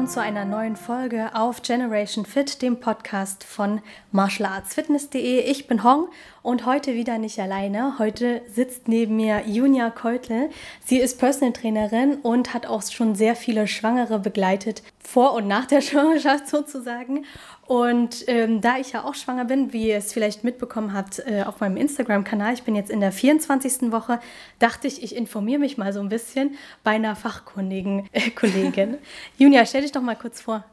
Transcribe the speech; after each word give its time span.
willkommen 0.00 0.14
zu 0.14 0.22
einer 0.22 0.46
neuen 0.46 0.76
Folge 0.76 1.28
auf 1.34 1.60
Generation 1.60 2.24
Fit, 2.24 2.62
dem 2.62 2.80
Podcast 2.80 3.44
von 3.44 3.82
martialartsfitness.de. 4.12 5.40
Ich 5.40 5.66
bin 5.66 5.84
Hong 5.84 6.08
und 6.42 6.66
heute 6.66 6.94
wieder 6.94 7.18
nicht 7.18 7.38
alleine. 7.38 7.98
Heute 7.98 8.42
sitzt 8.48 8.88
neben 8.88 9.16
mir 9.16 9.42
Junia 9.46 9.90
Keutel. 9.90 10.50
Sie 10.84 10.98
ist 10.98 11.18
Personal 11.18 11.52
Trainerin 11.52 12.14
und 12.22 12.54
hat 12.54 12.66
auch 12.66 12.82
schon 12.82 13.14
sehr 13.14 13.36
viele 13.36 13.66
Schwangere 13.66 14.18
begleitet, 14.18 14.82
vor 14.98 15.34
und 15.34 15.48
nach 15.48 15.66
der 15.66 15.80
Schwangerschaft 15.82 16.48
sozusagen. 16.48 17.24
Und 17.66 18.24
ähm, 18.26 18.60
da 18.60 18.78
ich 18.78 18.92
ja 18.92 19.04
auch 19.04 19.14
schwanger 19.14 19.44
bin, 19.44 19.72
wie 19.72 19.88
ihr 19.88 19.96
es 19.96 20.12
vielleicht 20.12 20.42
mitbekommen 20.42 20.92
habt 20.92 21.20
äh, 21.20 21.44
auf 21.46 21.60
meinem 21.60 21.76
Instagram-Kanal, 21.76 22.54
ich 22.54 22.64
bin 22.64 22.74
jetzt 22.74 22.90
in 22.90 23.00
der 23.00 23.12
24. 23.12 23.92
Woche, 23.92 24.18
dachte 24.58 24.88
ich, 24.88 25.02
ich 25.02 25.14
informiere 25.14 25.60
mich 25.60 25.78
mal 25.78 25.92
so 25.92 26.00
ein 26.00 26.08
bisschen 26.08 26.56
bei 26.82 26.92
einer 26.92 27.14
fachkundigen 27.14 28.08
äh, 28.12 28.30
Kollegin. 28.30 28.98
Junia, 29.38 29.64
stell 29.66 29.82
dich 29.82 29.92
doch 29.92 30.02
mal 30.02 30.16
kurz 30.16 30.40
vor. 30.40 30.64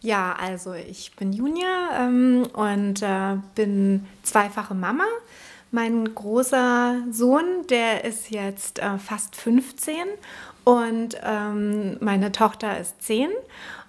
Ja, 0.00 0.36
also 0.38 0.74
ich 0.74 1.16
bin 1.16 1.32
Junia 1.32 1.90
ähm, 1.98 2.46
und 2.52 3.02
äh, 3.02 3.36
bin 3.54 4.06
zweifache 4.22 4.74
Mama. 4.74 5.04
Mein 5.70 6.14
großer 6.14 7.02
Sohn, 7.10 7.66
der 7.68 8.04
ist 8.04 8.30
jetzt 8.30 8.78
äh, 8.78 8.98
fast 8.98 9.34
15 9.34 9.96
und 10.64 11.16
ähm, 11.22 11.96
meine 12.00 12.32
Tochter 12.32 12.78
ist 12.78 13.02
10. 13.02 13.28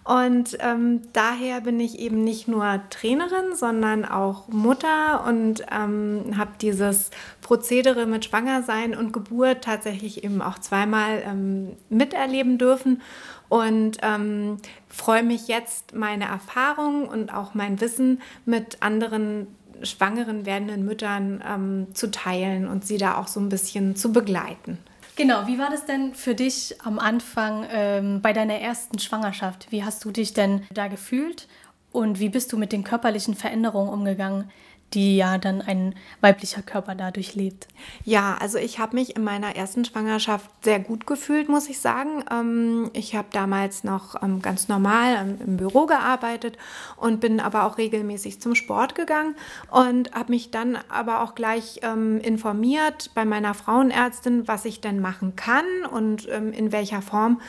Und 0.05 0.55
ähm, 0.59 1.01
daher 1.13 1.61
bin 1.61 1.79
ich 1.79 1.97
eben 1.97 2.23
nicht 2.23 2.47
nur 2.47 2.79
Trainerin, 2.91 3.55
sondern 3.55 4.05
auch 4.05 4.47
Mutter 4.47 5.25
und 5.27 5.65
ähm, 5.71 6.35
habe 6.37 6.51
dieses 6.61 7.09
Prozedere 7.41 8.05
mit 8.05 8.25
Schwangersein 8.25 8.95
und 8.95 9.13
Geburt 9.13 9.63
tatsächlich 9.63 10.23
eben 10.23 10.43
auch 10.43 10.59
zweimal 10.59 11.23
ähm, 11.25 11.71
miterleben 11.89 12.59
dürfen 12.59 13.01
und 13.49 13.97
ähm, 14.01 14.57
freue 14.87 15.23
mich 15.23 15.47
jetzt, 15.47 15.93
meine 15.93 16.25
Erfahrungen 16.25 17.07
und 17.07 17.33
auch 17.33 17.53
mein 17.53 17.79
Wissen 17.81 18.21
mit 18.45 18.81
anderen 18.81 19.47
schwangeren 19.83 20.45
werdenden 20.45 20.85
Müttern 20.85 21.43
ähm, 21.45 21.87
zu 21.93 22.09
teilen 22.11 22.67
und 22.67 22.85
sie 22.85 22.97
da 22.97 23.17
auch 23.17 23.27
so 23.27 23.39
ein 23.39 23.49
bisschen 23.49 23.95
zu 23.95 24.11
begleiten. 24.11 24.77
Genau, 25.15 25.47
wie 25.47 25.57
war 25.57 25.69
das 25.69 25.85
denn 25.85 26.13
für 26.13 26.35
dich 26.35 26.75
am 26.83 26.99
Anfang 26.99 27.65
ähm, 27.71 28.21
bei 28.21 28.33
deiner 28.33 28.55
ersten 28.55 28.99
Schwangerschaft? 28.99 29.71
Wie 29.71 29.83
hast 29.83 30.03
du 30.03 30.11
dich 30.11 30.33
denn 30.33 30.63
da 30.73 30.87
gefühlt 30.87 31.47
und 31.91 32.19
wie 32.19 32.29
bist 32.29 32.51
du 32.51 32.57
mit 32.57 32.73
den 32.73 32.83
körperlichen 32.83 33.35
Veränderungen 33.35 33.89
umgegangen? 33.89 34.51
Die 34.93 35.17
ja 35.17 35.37
dann 35.37 35.61
ein 35.61 35.93
weiblicher 36.21 36.61
Körper 36.61 36.95
dadurch 36.95 37.35
lebt. 37.35 37.67
Ja, 38.05 38.37
also 38.39 38.57
ich 38.57 38.79
habe 38.79 38.95
mich 38.95 39.15
in 39.15 39.23
meiner 39.23 39.55
ersten 39.55 39.83
Schwangerschaft 39.83 40.49
sehr 40.63 40.79
gut 40.79 41.05
gefühlt, 41.05 41.49
muss 41.49 41.69
ich 41.69 41.79
sagen. 41.79 42.23
Ähm, 42.31 42.91
ich 42.93 43.15
habe 43.15 43.27
damals 43.31 43.83
noch 43.83 44.21
ähm, 44.23 44.41
ganz 44.41 44.69
normal 44.69 45.17
ähm, 45.19 45.37
im 45.45 45.57
Büro 45.57 45.85
gearbeitet 45.85 46.57
und 46.95 47.19
bin 47.19 47.41
aber 47.41 47.65
auch 47.65 47.77
regelmäßig 47.77 48.39
zum 48.39 48.55
Sport 48.55 48.95
gegangen 48.95 49.35
und 49.69 50.13
habe 50.13 50.31
mich 50.31 50.51
dann 50.51 50.77
aber 50.89 51.21
auch 51.21 51.35
gleich 51.35 51.81
informiert 52.21 53.11
bei 53.15 53.25
meiner 53.25 53.53
Frauenärztin, 53.53 54.47
was 54.47 54.65
ich 54.65 54.81
denn 54.81 55.01
machen 55.01 55.35
kann 55.35 55.65
und 55.91 56.25
in 56.25 56.71
welcher 56.71 57.01
Form. 57.01 57.41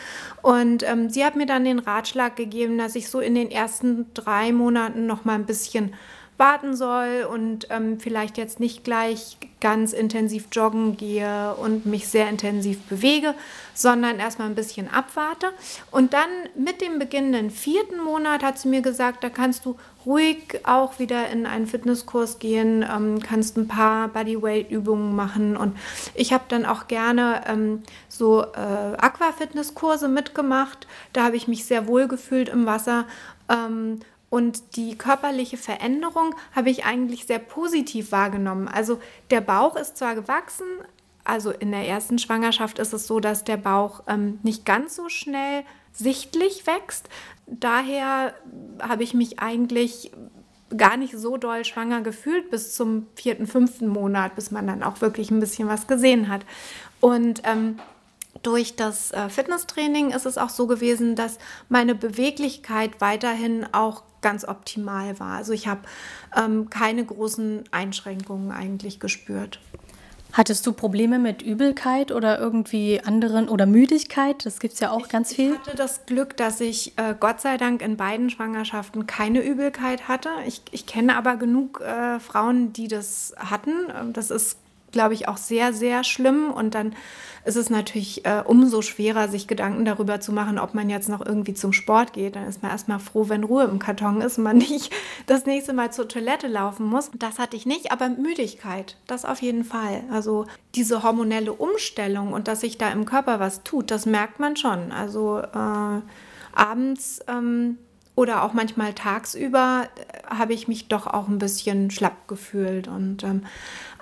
Und 0.42 0.84
sie 1.08 1.24
hat 1.24 1.36
mir 1.36 1.46
dann 1.46 1.64
den 1.64 1.78
Ratschlag 1.78 2.36
gegeben, 2.36 2.78
dass 2.78 2.94
ich 2.94 3.08
so 3.08 3.20
in 3.20 3.34
den 3.34 3.50
ersten 3.50 4.12
drei 4.14 4.52
Monaten 4.52 5.06
noch 5.06 5.24
mal 5.24 5.34
ein 5.34 5.46
bisschen 5.46 5.94
warten 6.38 6.76
soll 6.76 7.26
und 7.30 7.68
ähm, 7.70 7.98
vielleicht 7.98 8.36
jetzt 8.38 8.60
nicht 8.60 8.84
gleich 8.84 9.38
ganz 9.60 9.92
intensiv 9.92 10.48
joggen 10.52 10.96
gehe 10.96 11.54
und 11.54 11.86
mich 11.86 12.08
sehr 12.08 12.28
intensiv 12.28 12.80
bewege, 12.84 13.34
sondern 13.74 14.18
erstmal 14.18 14.48
ein 14.48 14.54
bisschen 14.54 14.88
abwarte. 14.88 15.48
Und 15.90 16.12
dann 16.12 16.28
mit 16.54 16.80
dem 16.80 16.98
beginnenden 16.98 17.50
vierten 17.50 18.02
Monat 18.02 18.42
hat 18.42 18.58
sie 18.58 18.68
mir 18.68 18.82
gesagt, 18.82 19.24
da 19.24 19.30
kannst 19.30 19.64
du 19.64 19.76
ruhig 20.04 20.60
auch 20.64 20.98
wieder 20.98 21.28
in 21.30 21.46
einen 21.46 21.66
Fitnesskurs 21.66 22.38
gehen, 22.38 22.84
ähm, 22.88 23.18
kannst 23.20 23.56
ein 23.56 23.66
paar 23.66 24.08
Bodyweight-Übungen 24.08 25.16
machen. 25.16 25.56
Und 25.56 25.76
ich 26.14 26.32
habe 26.32 26.44
dann 26.48 26.64
auch 26.64 26.86
gerne 26.86 27.42
ähm, 27.46 27.82
so 28.08 28.42
äh, 28.42 28.96
Aquafitnesskurse 28.98 30.08
mitgemacht. 30.08 30.86
Da 31.12 31.24
habe 31.24 31.36
ich 31.36 31.48
mich 31.48 31.64
sehr 31.64 31.88
wohl 31.88 32.08
gefühlt 32.08 32.48
im 32.50 32.66
Wasser. 32.66 33.06
Ähm, 33.48 34.00
und 34.28 34.76
die 34.76 34.96
körperliche 34.98 35.56
Veränderung 35.56 36.34
habe 36.54 36.70
ich 36.70 36.84
eigentlich 36.84 37.26
sehr 37.26 37.38
positiv 37.38 38.12
wahrgenommen. 38.12 38.68
Also 38.68 39.00
der 39.30 39.40
Bauch 39.40 39.76
ist 39.76 39.96
zwar 39.96 40.14
gewachsen, 40.14 40.66
also 41.24 41.50
in 41.50 41.72
der 41.72 41.86
ersten 41.86 42.18
Schwangerschaft 42.18 42.78
ist 42.78 42.92
es 42.92 43.06
so, 43.06 43.20
dass 43.20 43.44
der 43.44 43.56
Bauch 43.56 44.02
ähm, 44.06 44.38
nicht 44.42 44.64
ganz 44.64 44.94
so 44.94 45.08
schnell 45.08 45.64
sichtlich 45.92 46.66
wächst. 46.66 47.08
Daher 47.46 48.34
habe 48.80 49.02
ich 49.02 49.14
mich 49.14 49.40
eigentlich 49.40 50.12
gar 50.76 50.96
nicht 50.96 51.16
so 51.16 51.36
doll 51.36 51.64
schwanger 51.64 52.00
gefühlt 52.00 52.50
bis 52.50 52.74
zum 52.74 53.06
vierten, 53.14 53.46
fünften 53.46 53.88
Monat, 53.88 54.34
bis 54.34 54.50
man 54.50 54.66
dann 54.66 54.82
auch 54.82 55.00
wirklich 55.00 55.30
ein 55.30 55.40
bisschen 55.40 55.68
was 55.68 55.86
gesehen 55.86 56.28
hat. 56.28 56.42
Und 57.00 57.42
ähm, 57.44 57.78
durch 58.42 58.76
das 58.76 59.12
äh, 59.12 59.28
Fitnesstraining 59.28 60.10
ist 60.10 60.26
es 60.26 60.38
auch 60.38 60.50
so 60.50 60.66
gewesen, 60.66 61.16
dass 61.16 61.38
meine 61.68 61.94
Beweglichkeit 61.94 63.00
weiterhin 63.00 63.66
auch 63.72 64.02
ganz 64.22 64.46
optimal 64.46 65.18
war. 65.20 65.36
Also 65.36 65.52
ich 65.52 65.68
habe 65.68 65.82
ähm, 66.36 66.70
keine 66.70 67.04
großen 67.04 67.64
Einschränkungen 67.70 68.50
eigentlich 68.50 68.98
gespürt. 69.00 69.60
Hattest 70.32 70.66
du 70.66 70.72
Probleme 70.72 71.18
mit 71.18 71.40
Übelkeit 71.40 72.12
oder 72.12 72.38
irgendwie 72.38 73.00
anderen 73.00 73.48
oder 73.48 73.64
Müdigkeit? 73.64 74.44
Das 74.44 74.60
gibt 74.60 74.74
es 74.74 74.80
ja 74.80 74.90
auch 74.90 75.06
ich, 75.06 75.08
ganz 75.08 75.32
viel. 75.32 75.52
Ich 75.52 75.58
hatte 75.58 75.76
das 75.76 76.04
Glück, 76.04 76.36
dass 76.36 76.60
ich 76.60 76.92
äh, 76.98 77.14
Gott 77.18 77.40
sei 77.40 77.56
Dank 77.56 77.80
in 77.80 77.96
beiden 77.96 78.28
Schwangerschaften 78.28 79.06
keine 79.06 79.42
Übelkeit 79.42 80.08
hatte. 80.08 80.28
Ich, 80.46 80.60
ich 80.72 80.84
kenne 80.84 81.16
aber 81.16 81.36
genug 81.36 81.80
äh, 81.80 82.20
Frauen, 82.20 82.72
die 82.74 82.88
das 82.88 83.34
hatten. 83.38 83.70
Ähm, 83.98 84.12
das 84.12 84.30
ist 84.30 84.58
glaube 84.96 85.12
ich, 85.12 85.28
auch 85.28 85.36
sehr, 85.36 85.74
sehr 85.74 86.04
schlimm. 86.04 86.50
Und 86.50 86.74
dann 86.74 86.94
ist 87.44 87.56
es 87.56 87.68
natürlich 87.68 88.24
äh, 88.24 88.42
umso 88.44 88.80
schwerer, 88.80 89.28
sich 89.28 89.46
Gedanken 89.46 89.84
darüber 89.84 90.20
zu 90.20 90.32
machen, 90.32 90.58
ob 90.58 90.72
man 90.72 90.88
jetzt 90.88 91.10
noch 91.10 91.24
irgendwie 91.24 91.52
zum 91.52 91.74
Sport 91.74 92.14
geht. 92.14 92.34
Dann 92.34 92.48
ist 92.48 92.62
man 92.62 92.72
erstmal 92.72 92.98
froh, 92.98 93.28
wenn 93.28 93.44
Ruhe 93.44 93.64
im 93.64 93.78
Karton 93.78 94.22
ist 94.22 94.38
und 94.38 94.44
man 94.44 94.56
nicht 94.56 94.90
das 95.26 95.44
nächste 95.44 95.74
Mal 95.74 95.92
zur 95.92 96.08
Toilette 96.08 96.48
laufen 96.48 96.86
muss. 96.86 97.10
Das 97.18 97.38
hatte 97.38 97.56
ich 97.56 97.66
nicht, 97.66 97.92
aber 97.92 98.08
Müdigkeit, 98.08 98.96
das 99.06 99.26
auf 99.26 99.42
jeden 99.42 99.64
Fall. 99.64 100.02
Also 100.10 100.46
diese 100.74 101.02
hormonelle 101.02 101.52
Umstellung 101.52 102.32
und 102.32 102.48
dass 102.48 102.62
sich 102.62 102.78
da 102.78 102.90
im 102.90 103.04
Körper 103.04 103.38
was 103.38 103.62
tut, 103.64 103.90
das 103.90 104.06
merkt 104.06 104.40
man 104.40 104.56
schon. 104.56 104.92
Also 104.92 105.40
äh, 105.40 106.00
abends 106.54 107.20
ähm, 107.28 107.76
oder 108.16 108.42
auch 108.42 108.54
manchmal 108.54 108.94
tagsüber 108.94 109.88
äh, 109.94 110.34
habe 110.34 110.54
ich 110.54 110.66
mich 110.66 110.88
doch 110.88 111.06
auch 111.06 111.28
ein 111.28 111.38
bisschen 111.38 111.90
schlapp 111.90 112.26
gefühlt. 112.26 112.88
Und, 112.88 113.22
ähm, 113.22 113.42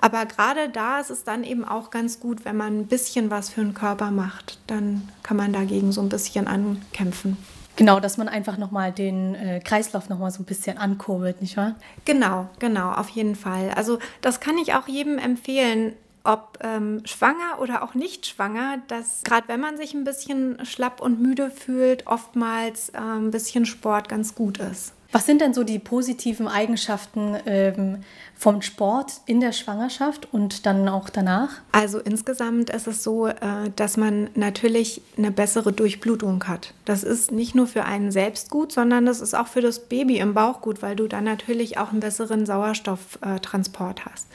aber 0.05 0.27
gerade 0.27 0.69
da 0.69 0.99
ist 0.99 1.09
es 1.09 1.23
dann 1.23 1.43
eben 1.43 1.65
auch 1.65 1.89
ganz 1.89 2.19
gut, 2.19 2.45
wenn 2.45 2.55
man 2.55 2.81
ein 2.81 2.85
bisschen 2.85 3.31
was 3.31 3.49
für 3.49 3.61
den 3.61 3.73
Körper 3.73 4.11
macht. 4.11 4.59
Dann 4.67 5.09
kann 5.23 5.35
man 5.35 5.51
dagegen 5.51 5.91
so 5.91 5.99
ein 6.01 6.09
bisschen 6.09 6.47
ankämpfen. 6.47 7.37
Genau, 7.75 7.99
dass 7.99 8.17
man 8.17 8.27
einfach 8.27 8.59
nochmal 8.59 8.91
den 8.91 9.33
äh, 9.33 9.59
Kreislauf 9.61 10.07
nochmal 10.07 10.29
so 10.29 10.43
ein 10.43 10.45
bisschen 10.45 10.77
ankurbelt, 10.77 11.41
nicht 11.41 11.57
wahr? 11.57 11.73
Genau, 12.05 12.47
genau, 12.59 12.91
auf 12.91 13.09
jeden 13.09 13.35
Fall. 13.35 13.71
Also 13.75 13.97
das 14.21 14.39
kann 14.39 14.59
ich 14.59 14.75
auch 14.75 14.87
jedem 14.87 15.17
empfehlen, 15.17 15.93
ob 16.23 16.59
ähm, 16.61 17.01
schwanger 17.05 17.59
oder 17.59 17.81
auch 17.81 17.95
nicht 17.95 18.27
schwanger, 18.27 18.77
dass 18.87 19.23
gerade 19.23 19.47
wenn 19.47 19.59
man 19.59 19.75
sich 19.75 19.95
ein 19.95 20.03
bisschen 20.03 20.63
schlapp 20.67 21.01
und 21.01 21.19
müde 21.19 21.49
fühlt, 21.49 22.05
oftmals 22.05 22.89
äh, 22.89 22.99
ein 22.99 23.31
bisschen 23.31 23.65
Sport 23.65 24.07
ganz 24.07 24.35
gut 24.35 24.59
ist. 24.59 24.93
Was 25.15 25.25
sind 25.25 25.39
denn 25.39 25.53
so 25.53 25.63
die 25.63 25.79
positiven 25.79 26.49
Eigenschaften 26.49 27.37
ähm, 27.45 27.99
vom 28.35 28.61
Sport 28.61 29.13
in 29.25 29.39
der 29.39 29.53
Schwangerschaft 29.53 30.27
und 30.33 30.65
dann 30.65 30.89
auch 30.89 31.09
danach? 31.09 31.61
Also 31.71 31.99
insgesamt 31.99 32.69
ist 32.69 32.85
es 32.85 33.01
so, 33.01 33.27
äh, 33.27 33.33
dass 33.77 33.95
man 33.95 34.29
natürlich 34.35 35.01
eine 35.17 35.31
bessere 35.31 35.71
Durchblutung 35.71 36.45
hat. 36.49 36.73
Das 36.83 37.05
ist 37.05 37.31
nicht 37.31 37.55
nur 37.55 37.65
für 37.65 37.85
einen 37.85 38.11
selbst 38.11 38.49
gut, 38.49 38.73
sondern 38.73 39.05
das 39.05 39.21
ist 39.21 39.35
auch 39.35 39.47
für 39.47 39.61
das 39.61 39.87
Baby 39.87 40.17
im 40.17 40.33
Bauch 40.33 40.59
gut, 40.59 40.81
weil 40.81 40.97
du 40.97 41.07
dann 41.07 41.23
natürlich 41.23 41.77
auch 41.77 41.91
einen 41.91 42.01
besseren 42.01 42.45
Sauerstofftransport 42.45 44.05
hast 44.05 44.27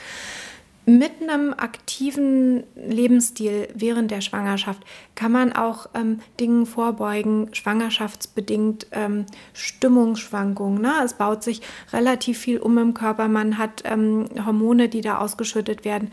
mit 0.99 1.13
einem 1.23 1.53
aktiven 1.53 2.65
Lebensstil 2.75 3.69
während 3.75 4.11
der 4.11 4.21
Schwangerschaft 4.21 4.83
kann 5.15 5.31
man 5.31 5.53
auch 5.53 5.87
ähm, 5.95 6.21
Dingen 6.41 6.67
vorbeugen, 6.67 7.55
schwangerschaftsbedingt 7.55 8.89
ähm, 8.91 9.27
Stimmungsschwankungen. 9.53 10.83
Ne? 10.83 10.93
Es 11.05 11.15
baut 11.15 11.45
sich 11.45 11.63
relativ 11.93 12.39
viel 12.39 12.59
um 12.59 12.77
im 12.79 12.95
Körper, 12.95 13.29
man 13.29 13.57
hat 13.57 13.83
ähm, 13.85 14.27
Hormone, 14.45 14.89
die 14.89 15.01
da 15.01 15.19
ausgeschüttet 15.19 15.85
werden. 15.85 16.11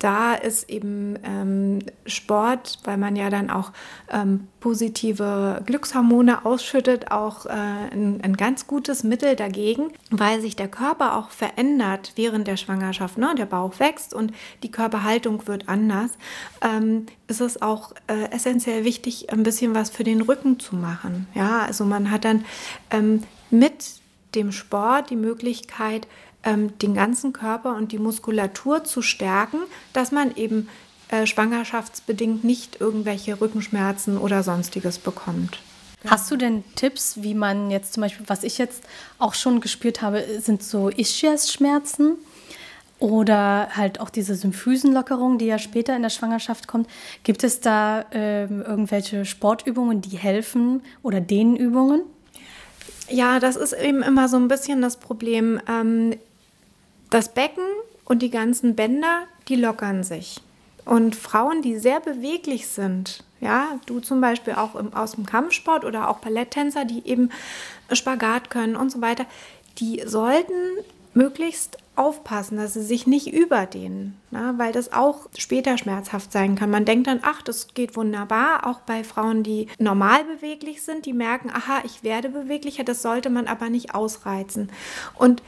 Da 0.00 0.34
ist 0.34 0.70
eben 0.70 1.18
ähm, 1.24 1.80
Sport, 2.06 2.78
weil 2.84 2.96
man 2.96 3.16
ja 3.16 3.28
dann 3.28 3.50
auch 3.50 3.70
ähm, 4.10 4.48
positive 4.58 5.62
Glückshormone 5.66 6.46
ausschüttet, 6.46 7.10
auch 7.10 7.44
äh, 7.44 7.50
ein, 7.50 8.20
ein, 8.22 8.34
ganz 8.36 8.66
gutes 8.66 9.04
Mittel 9.04 9.36
dagegen, 9.36 9.92
weil 10.10 10.40
sich 10.40 10.56
der 10.56 10.68
Körper 10.68 11.16
auch 11.16 11.28
verändert 11.28 12.12
während 12.16 12.48
der 12.48 12.56
Schwangerschaft. 12.56 13.18
Ne? 13.18 13.34
Der 13.36 13.44
Bauch 13.44 13.78
wächst 13.78 14.14
und 14.14 14.32
die 14.62 14.70
Körperhaltung 14.70 15.46
wird 15.46 15.68
anders. 15.68 16.10
Ähm, 16.62 17.04
ist 17.28 17.42
es 17.42 17.60
auch 17.60 17.92
äh, 18.06 18.30
essentiell 18.30 18.84
wichtig, 18.84 19.30
ein 19.30 19.42
bisschen 19.42 19.74
was 19.74 19.90
für 19.90 20.04
den 20.04 20.22
Rücken 20.22 20.58
zu 20.58 20.76
machen. 20.76 21.28
Ja, 21.34 21.60
also 21.60 21.84
man 21.84 22.10
hat 22.10 22.24
dann 22.24 22.46
ähm, 22.90 23.22
mit 23.50 24.00
dem 24.34 24.50
Sport 24.52 25.10
die 25.10 25.16
Möglichkeit, 25.16 26.06
ähm, 26.44 26.76
den 26.78 26.94
ganzen 26.94 27.32
Körper 27.32 27.76
und 27.76 27.92
die 27.92 27.98
Muskulatur 27.98 28.84
zu 28.84 29.02
stärken, 29.02 29.58
dass 29.92 30.12
man 30.12 30.34
eben 30.36 30.68
äh, 31.08 31.26
schwangerschaftsbedingt 31.26 32.44
nicht 32.44 32.80
irgendwelche 32.80 33.40
Rückenschmerzen 33.40 34.18
oder 34.18 34.42
sonstiges 34.42 34.98
bekommt. 34.98 35.58
Hast 36.06 36.30
du 36.30 36.36
denn 36.36 36.64
Tipps, 36.76 37.22
wie 37.22 37.34
man 37.34 37.70
jetzt 37.70 37.92
zum 37.92 38.02
Beispiel, 38.02 38.26
was 38.28 38.42
ich 38.42 38.56
jetzt 38.56 38.84
auch 39.18 39.34
schon 39.34 39.60
gespürt 39.60 40.00
habe, 40.00 40.24
sind 40.40 40.62
so 40.62 40.88
Ischias-Schmerzen 40.88 42.16
oder 42.98 43.68
halt 43.76 44.00
auch 44.00 44.08
diese 44.08 44.34
Symphysenlockerung, 44.34 45.38
die 45.38 45.46
ja 45.46 45.58
später 45.58 45.96
in 45.96 46.02
der 46.02 46.10
Schwangerschaft 46.10 46.68
kommt. 46.68 46.88
Gibt 47.22 47.44
es 47.44 47.60
da 47.60 48.04
ähm, 48.12 48.62
irgendwelche 48.62 49.24
Sportübungen, 49.24 50.00
die 50.00 50.16
helfen 50.16 50.82
oder 51.02 51.20
Dehnübungen? 51.20 52.02
Ja, 53.10 53.40
das 53.40 53.56
ist 53.56 53.72
eben 53.72 54.02
immer 54.02 54.28
so 54.28 54.36
ein 54.36 54.48
bisschen 54.48 54.80
das 54.82 54.96
Problem. 54.98 55.60
Ähm, 55.68 56.14
das 57.10 57.34
Becken 57.34 57.64
und 58.04 58.22
die 58.22 58.30
ganzen 58.30 58.74
Bänder, 58.74 59.24
die 59.48 59.56
lockern 59.56 60.02
sich. 60.02 60.40
Und 60.84 61.14
Frauen, 61.14 61.62
die 61.62 61.78
sehr 61.78 62.00
beweglich 62.00 62.66
sind, 62.68 63.22
ja, 63.40 63.78
du 63.86 64.00
zum 64.00 64.20
Beispiel 64.20 64.54
auch 64.54 64.74
im, 64.74 64.92
aus 64.94 65.12
dem 65.12 65.26
Kampfsport 65.26 65.84
oder 65.84 66.08
auch 66.08 66.18
Balletttänzer, 66.18 66.84
die 66.84 67.06
eben 67.06 67.30
Spagat 67.92 68.50
können 68.50 68.76
und 68.76 68.90
so 68.90 69.00
weiter, 69.00 69.26
die 69.78 70.02
sollten 70.04 70.54
möglichst 71.14 71.78
aufpassen, 71.96 72.56
dass 72.56 72.74
sie 72.74 72.82
sich 72.82 73.06
nicht 73.06 73.32
überdehnen, 73.32 74.18
na, 74.30 74.56
weil 74.56 74.72
das 74.72 74.92
auch 74.92 75.28
später 75.36 75.76
schmerzhaft 75.76 76.32
sein 76.32 76.54
kann. 76.54 76.70
Man 76.70 76.84
denkt 76.84 77.08
dann, 77.08 77.20
ach, 77.22 77.42
das 77.42 77.74
geht 77.74 77.96
wunderbar, 77.96 78.66
auch 78.66 78.80
bei 78.80 79.04
Frauen, 79.04 79.42
die 79.42 79.68
normal 79.78 80.24
beweglich 80.24 80.82
sind, 80.82 81.04
die 81.04 81.12
merken, 81.12 81.50
aha, 81.50 81.82
ich 81.84 82.02
werde 82.02 82.30
beweglicher, 82.30 82.84
das 82.84 83.02
sollte 83.02 83.28
man 83.28 83.48
aber 83.48 83.68
nicht 83.68 83.94
ausreizen. 83.94 84.70
Und 85.14 85.42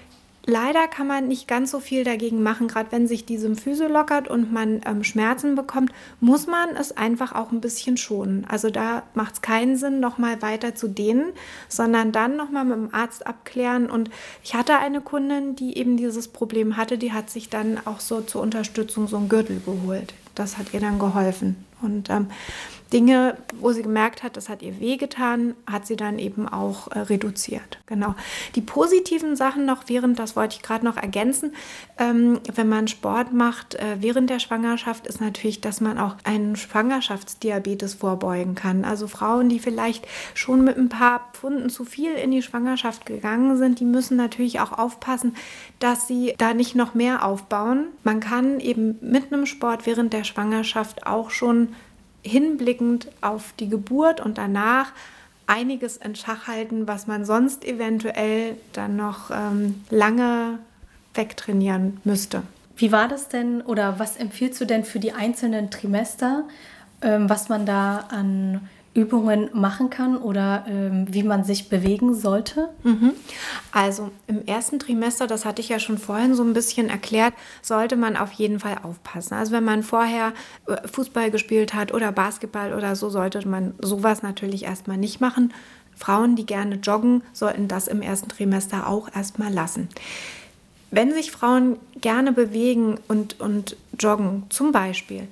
Leider 0.44 0.89
kann 0.89 1.06
man 1.06 1.29
nicht 1.29 1.47
ganz 1.47 1.71
so 1.71 1.79
viel 1.79 2.03
dagegen 2.03 2.43
machen, 2.43 2.67
gerade 2.67 2.91
wenn 2.91 3.06
sich 3.06 3.25
die 3.25 3.39
Symphyse 3.39 3.87
lockert 3.87 4.27
und 4.27 4.53
man 4.53 4.81
ähm, 4.85 5.05
Schmerzen 5.05 5.55
bekommt, 5.55 5.93
muss 6.21 6.49
man 6.49 6.71
es 6.71 6.97
einfach 6.97 7.33
auch 7.33 7.53
ein 7.53 7.61
bisschen 7.61 7.97
schonen. 7.97 8.44
Also 8.49 8.69
da 8.69 9.05
macht 9.15 9.35
es 9.35 9.43
keinen 9.43 9.77
Sinn, 9.77 10.00
nochmal 10.00 10.43
weiter 10.43 10.75
zu 10.75 10.89
dehnen, 10.89 11.27
sondern 11.69 12.11
dann 12.11 12.37
nochmal 12.37 12.65
mit 12.65 12.75
dem 12.75 12.93
Arzt 12.93 13.25
abklären. 13.25 13.89
Und 13.89 14.11
ich 14.43 14.55
hatte 14.55 14.79
eine 14.79 15.00
Kundin, 15.00 15.55
die 15.55 15.79
eben 15.79 15.97
dieses 15.97 16.27
Problem 16.27 16.77
hatte, 16.77 16.99
die 16.99 17.12
hat 17.12 17.31
sich 17.31 17.49
dann 17.49 17.79
auch 17.85 18.00
so 18.00 18.21
zur 18.21 18.43
Unterstützung 18.43 19.06
so 19.06 19.19
einen 19.19 19.29
Gürtel 19.29 19.61
geholt. 19.65 20.12
Das 20.35 20.59
hat 20.59 20.75
ihr 20.75 20.81
dann 20.81 20.99
geholfen. 20.99 21.65
Und 21.83 22.11
ähm, 22.11 22.29
Dinge, 22.93 23.39
wo 23.59 23.73
sie 23.73 23.83
gemerkt 23.83 24.23
hat, 24.23 24.37
das 24.37 24.49
hat 24.49 24.62
ihr 24.62 24.79
wehgetan, 24.81 25.55
hat 25.71 25.87
sie 25.87 25.97
dann 25.97 26.19
eben 26.19 26.47
auch 26.49 26.89
äh, 26.89 26.99
reduziert. 27.00 27.79
Genau. 27.87 28.15
Die 28.55 28.61
positiven 28.61 29.35
Sachen 29.35 29.65
noch 29.65 29.85
während, 29.87 30.19
das 30.19 30.37
wollte 30.37 30.56
ich 30.56 30.62
gerade 30.62 30.85
noch 30.85 30.97
ergänzen, 30.97 31.55
ähm, 31.99 32.41
wenn 32.55 32.69
man 32.69 32.89
Sport 32.89 33.33
macht 33.33 33.75
äh, 33.77 33.97
während 34.00 34.29
der 34.31 34.39
Schwangerschaft, 34.39 35.06
ist 35.06 35.21
natürlich, 35.21 35.61
dass 35.61 35.81
man 35.81 35.99
auch 35.99 36.17
einen 36.25 36.56
Schwangerschaftsdiabetes 36.56 37.94
vorbeugen 37.94 38.55
kann. 38.55 38.85
Also 38.85 39.06
Frauen, 39.06 39.49
die 39.49 39.59
vielleicht 39.59 40.06
schon 40.35 40.62
mit 40.62 40.77
ein 40.77 40.89
paar 40.89 41.31
Pfunden 41.33 41.71
zu 41.71 41.85
viel 41.85 42.12
in 42.12 42.31
die 42.31 42.43
Schwangerschaft 42.43 43.06
gegangen 43.06 43.56
sind, 43.56 43.81
die 43.81 43.85
müssen 43.85 44.17
natürlich 44.17 44.61
auch 44.61 44.73
aufpassen, 44.79 45.35
dass 45.79 46.06
sie 46.06 46.35
da 46.39 46.53
nicht 46.53 46.75
noch 46.75 46.94
mehr 46.94 47.25
aufbauen. 47.25 47.87
Man 48.05 48.21
kann 48.21 48.61
eben 48.61 48.99
mit 49.00 49.33
einem 49.33 49.47
Sport 49.47 49.87
während 49.87 50.12
der 50.12 50.25
Schwangerschaft 50.25 51.06
auch 51.06 51.31
schon 51.31 51.69
hinblickend 52.23 53.09
auf 53.21 53.53
die 53.59 53.69
Geburt 53.69 54.21
und 54.21 54.39
danach 54.39 54.93
einiges 55.47 55.97
in 55.97 56.15
Schach 56.15 56.47
halten, 56.47 56.87
was 56.87 57.07
man 57.07 57.25
sonst 57.25 57.65
eventuell 57.65 58.57
dann 58.73 58.97
noch 58.97 59.31
ähm, 59.31 59.83
lange 59.91 60.59
wegtrainieren 61.15 62.01
müsste. 62.05 62.43
Wie 62.77 62.93
war 62.93 63.09
das 63.09 63.29
denn 63.29 63.61
oder 63.61 63.99
was 63.99 64.17
empfiehlst 64.17 64.61
du 64.61 64.65
denn 64.65 64.85
für 64.85 64.99
die 64.99 65.13
einzelnen 65.13 65.71
Trimester, 65.71 66.45
ähm, 67.03 67.29
was 67.29 67.49
man 67.49 67.67
da 67.67 68.07
an 68.11 68.69
Übungen 68.94 69.49
machen 69.55 69.89
kann 69.89 70.19
oder 70.19 70.67
ähm, 70.69 71.06
wie 71.09 71.23
man 71.23 71.44
sich 71.44 71.71
bewegen 71.71 72.15
sollte? 72.15 72.69
Mhm. 72.83 73.12
Also 73.71 74.11
im 74.27 74.44
ersten 74.44 74.79
Trimester, 74.79 75.27
das 75.27 75.47
hatte 75.47 75.62
ich 75.62 75.71
ja 75.71 75.79
schon 75.79 75.97
vorhin 75.97 76.35
so 76.35 76.43
ein 76.43 76.53
bisschen 76.53 76.91
erklärt, 76.91 77.33
sollte 77.62 77.97
man 77.97 78.19
auf 78.19 78.33
jeden 78.33 78.61
Fall 78.61 78.79
aufpassen. 78.83 79.35
Also 79.35 79.53
wenn 79.53 79.65
man 79.65 79.83
vorher 79.83 80.35
äh, 80.67 80.87
Fußball 80.87 81.31
gespielt 81.31 81.73
hat 81.73 81.94
oder 81.94 82.12
Basketball 82.12 82.75
oder 82.75 82.94
so, 82.94 83.09
sollte 83.09 83.47
man 83.49 83.73
sowas 83.81 84.23
natürlich 84.23 84.65
erstmal 84.65 84.99
nicht 84.99 85.21
machen. 85.21 85.55
Frauen, 85.97 86.37
die 86.37 86.47
gerne 86.47 86.77
joggen, 86.77 87.23
sollten 87.33 87.69
das 87.69 87.89
im 87.89 88.03
ersten 88.03 88.29
Trimester 88.29 88.89
auch 88.89 89.09
erstmal 89.15 89.53
lassen. 89.53 89.89
Wenn 90.91 91.15
sich 91.15 91.31
Frauen 91.31 91.79
gerne 92.03 92.33
bewegen 92.33 92.99
und, 93.09 93.41
und 93.41 93.77
joggen, 93.99 94.44
zum 94.50 94.73
Beispiel, 94.73 95.29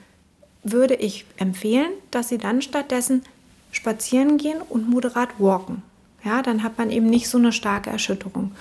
würde 0.63 0.95
ich 0.95 1.27
empfehlen, 1.37 1.91
dass 2.11 2.31
sie 2.31 2.39
dann 2.39 2.63
stattdessen 2.63 3.23
spazieren 3.71 4.39
gehen 4.39 4.61
und 4.69 4.89
moderat 4.89 5.29
walken. 5.39 5.83
Ja, 6.25 6.43
dann 6.43 6.63
hat 6.63 6.79
man 6.79 6.91
eben 6.91 7.07
nicht 7.07 7.29
so 7.29 7.39
eine 7.39 7.53
starke 7.53 7.91
Erschütterung. 7.91 8.53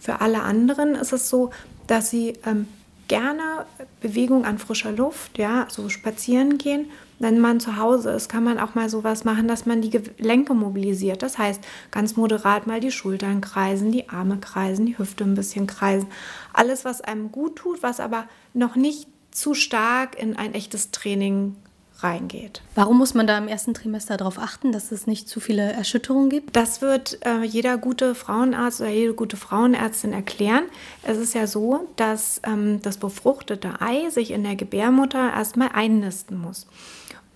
Für 0.00 0.20
alle 0.20 0.42
anderen 0.42 0.94
ist 0.94 1.12
es 1.12 1.28
so, 1.28 1.50
dass 1.86 2.10
sie 2.10 2.34
ähm, 2.46 2.66
gerne 3.08 3.66
Bewegung 4.00 4.44
an 4.44 4.58
frischer 4.58 4.92
Luft, 4.92 5.36
ja, 5.38 5.66
so 5.68 5.88
spazieren 5.88 6.58
gehen. 6.58 6.86
Wenn 7.18 7.38
man 7.38 7.60
zu 7.60 7.76
Hause 7.76 8.10
ist, 8.10 8.28
kann 8.28 8.42
man 8.42 8.58
auch 8.58 8.74
mal 8.74 8.88
sowas 8.88 9.24
machen, 9.24 9.46
dass 9.46 9.66
man 9.66 9.82
die 9.82 9.90
Gelenke 9.90 10.54
mobilisiert. 10.54 11.22
Das 11.22 11.38
heißt, 11.38 11.60
ganz 11.90 12.16
moderat 12.16 12.66
mal 12.66 12.80
die 12.80 12.90
Schultern 12.90 13.40
kreisen, 13.40 13.92
die 13.92 14.08
Arme 14.08 14.38
kreisen, 14.38 14.86
die 14.86 14.98
Hüfte 14.98 15.24
ein 15.24 15.34
bisschen 15.34 15.66
kreisen. 15.66 16.08
Alles, 16.52 16.84
was 16.84 17.00
einem 17.00 17.30
gut 17.30 17.56
tut, 17.56 17.82
was 17.82 18.00
aber 18.00 18.24
noch 18.54 18.74
nicht 18.74 19.06
zu 19.30 19.54
stark 19.54 20.20
in 20.20 20.36
ein 20.36 20.54
echtes 20.54 20.90
Training 20.90 21.54
reingeht. 22.02 22.62
Warum 22.74 22.98
muss 22.98 23.14
man 23.14 23.26
da 23.26 23.38
im 23.38 23.48
ersten 23.48 23.74
Trimester 23.74 24.16
darauf 24.16 24.38
achten, 24.38 24.72
dass 24.72 24.92
es 24.92 25.06
nicht 25.06 25.28
zu 25.28 25.40
viele 25.40 25.72
Erschütterungen 25.72 26.30
gibt? 26.30 26.56
Das 26.56 26.80
wird 26.80 27.18
äh, 27.24 27.42
jeder 27.42 27.78
gute 27.78 28.14
Frauenarzt 28.14 28.80
oder 28.80 28.90
jede 28.90 29.14
gute 29.14 29.36
Frauenärztin 29.36 30.12
erklären. 30.12 30.64
Es 31.02 31.18
ist 31.18 31.34
ja 31.34 31.46
so, 31.46 31.88
dass 31.96 32.40
ähm, 32.44 32.80
das 32.82 32.96
befruchtete 32.96 33.80
Ei 33.80 34.10
sich 34.10 34.30
in 34.30 34.44
der 34.44 34.56
Gebärmutter 34.56 35.32
erstmal 35.32 35.70
einnisten 35.72 36.38
muss. 36.38 36.66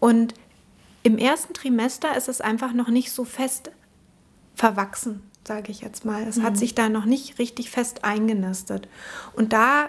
Und 0.00 0.34
im 1.02 1.18
ersten 1.18 1.54
Trimester 1.54 2.16
ist 2.16 2.28
es 2.28 2.40
einfach 2.40 2.72
noch 2.72 2.88
nicht 2.88 3.12
so 3.12 3.24
fest 3.24 3.70
verwachsen, 4.54 5.22
sage 5.46 5.70
ich 5.70 5.80
jetzt 5.80 6.04
mal. 6.04 6.26
Es 6.26 6.36
mhm. 6.36 6.42
hat 6.42 6.56
sich 6.56 6.74
da 6.74 6.88
noch 6.88 7.04
nicht 7.04 7.38
richtig 7.38 7.70
fest 7.70 8.04
eingenistet. 8.04 8.88
Und 9.34 9.52
da 9.52 9.88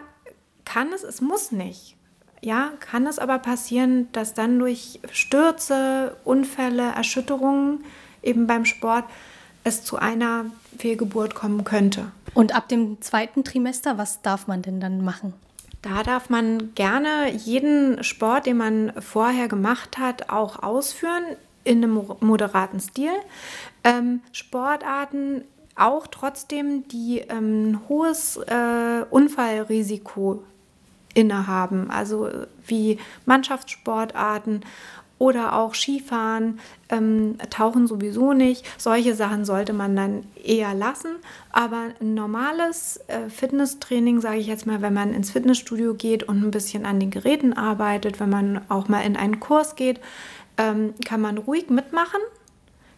kann 0.63 0.93
es, 0.93 1.03
es 1.03 1.21
muss 1.21 1.51
nicht, 1.51 1.96
ja, 2.41 2.71
kann 2.79 3.07
es 3.07 3.19
aber 3.19 3.39
passieren, 3.39 4.07
dass 4.11 4.33
dann 4.33 4.59
durch 4.59 4.99
Stürze, 5.11 6.15
Unfälle, 6.23 6.91
Erschütterungen 6.95 7.83
eben 8.21 8.47
beim 8.47 8.65
Sport 8.65 9.05
es 9.63 9.83
zu 9.83 9.97
einer 9.97 10.45
Fehlgeburt 10.77 11.35
kommen 11.35 11.63
könnte. 11.63 12.11
Und 12.33 12.55
ab 12.55 12.69
dem 12.69 13.01
zweiten 13.01 13.43
Trimester, 13.43 13.97
was 13.97 14.21
darf 14.21 14.47
man 14.47 14.61
denn 14.61 14.79
dann 14.79 15.03
machen? 15.03 15.33
Da 15.81 16.03
darf 16.03 16.29
man 16.29 16.73
gerne 16.75 17.31
jeden 17.31 18.03
Sport, 18.03 18.45
den 18.45 18.57
man 18.57 18.93
vorher 18.99 19.47
gemacht 19.47 19.97
hat, 19.97 20.29
auch 20.29 20.63
ausführen 20.63 21.23
in 21.63 21.83
einem 21.83 22.01
moderaten 22.19 22.79
Stil. 22.79 23.11
Ähm, 23.83 24.21
Sportarten 24.31 25.43
auch 25.75 26.07
trotzdem, 26.07 26.87
die 26.87 27.19
ähm, 27.19 27.81
hohes 27.87 28.37
äh, 28.37 29.05
Unfallrisiko 29.09 30.43
innehaben, 31.17 31.89
also 31.89 32.29
wie 32.65 32.99
Mannschaftssportarten 33.25 34.61
oder 35.19 35.55
auch 35.55 35.73
Skifahren, 35.73 36.59
ähm, 36.89 37.37
Tauchen 37.49 37.87
sowieso 37.87 38.33
nicht. 38.33 38.63
Solche 38.77 39.15
Sachen 39.15 39.45
sollte 39.45 39.73
man 39.73 39.95
dann 39.95 40.27
eher 40.43 40.75
lassen. 40.75 41.15
Aber 41.51 41.85
ein 41.99 42.13
normales 42.13 42.97
äh, 43.07 43.29
Fitnesstraining, 43.29 44.21
sage 44.21 44.37
ich 44.37 44.45
jetzt 44.45 44.67
mal, 44.67 44.83
wenn 44.83 44.93
man 44.93 45.15
ins 45.15 45.31
Fitnessstudio 45.31 45.95
geht 45.95 46.21
und 46.21 46.43
ein 46.43 46.51
bisschen 46.51 46.85
an 46.85 46.99
den 46.99 47.09
Geräten 47.09 47.53
arbeitet, 47.53 48.19
wenn 48.19 48.29
man 48.29 48.61
auch 48.69 48.89
mal 48.89 49.01
in 49.01 49.17
einen 49.17 49.39
Kurs 49.39 49.75
geht, 49.75 49.99
ähm, 50.57 50.93
kann 51.03 51.19
man 51.21 51.39
ruhig 51.39 51.71
mitmachen 51.71 52.21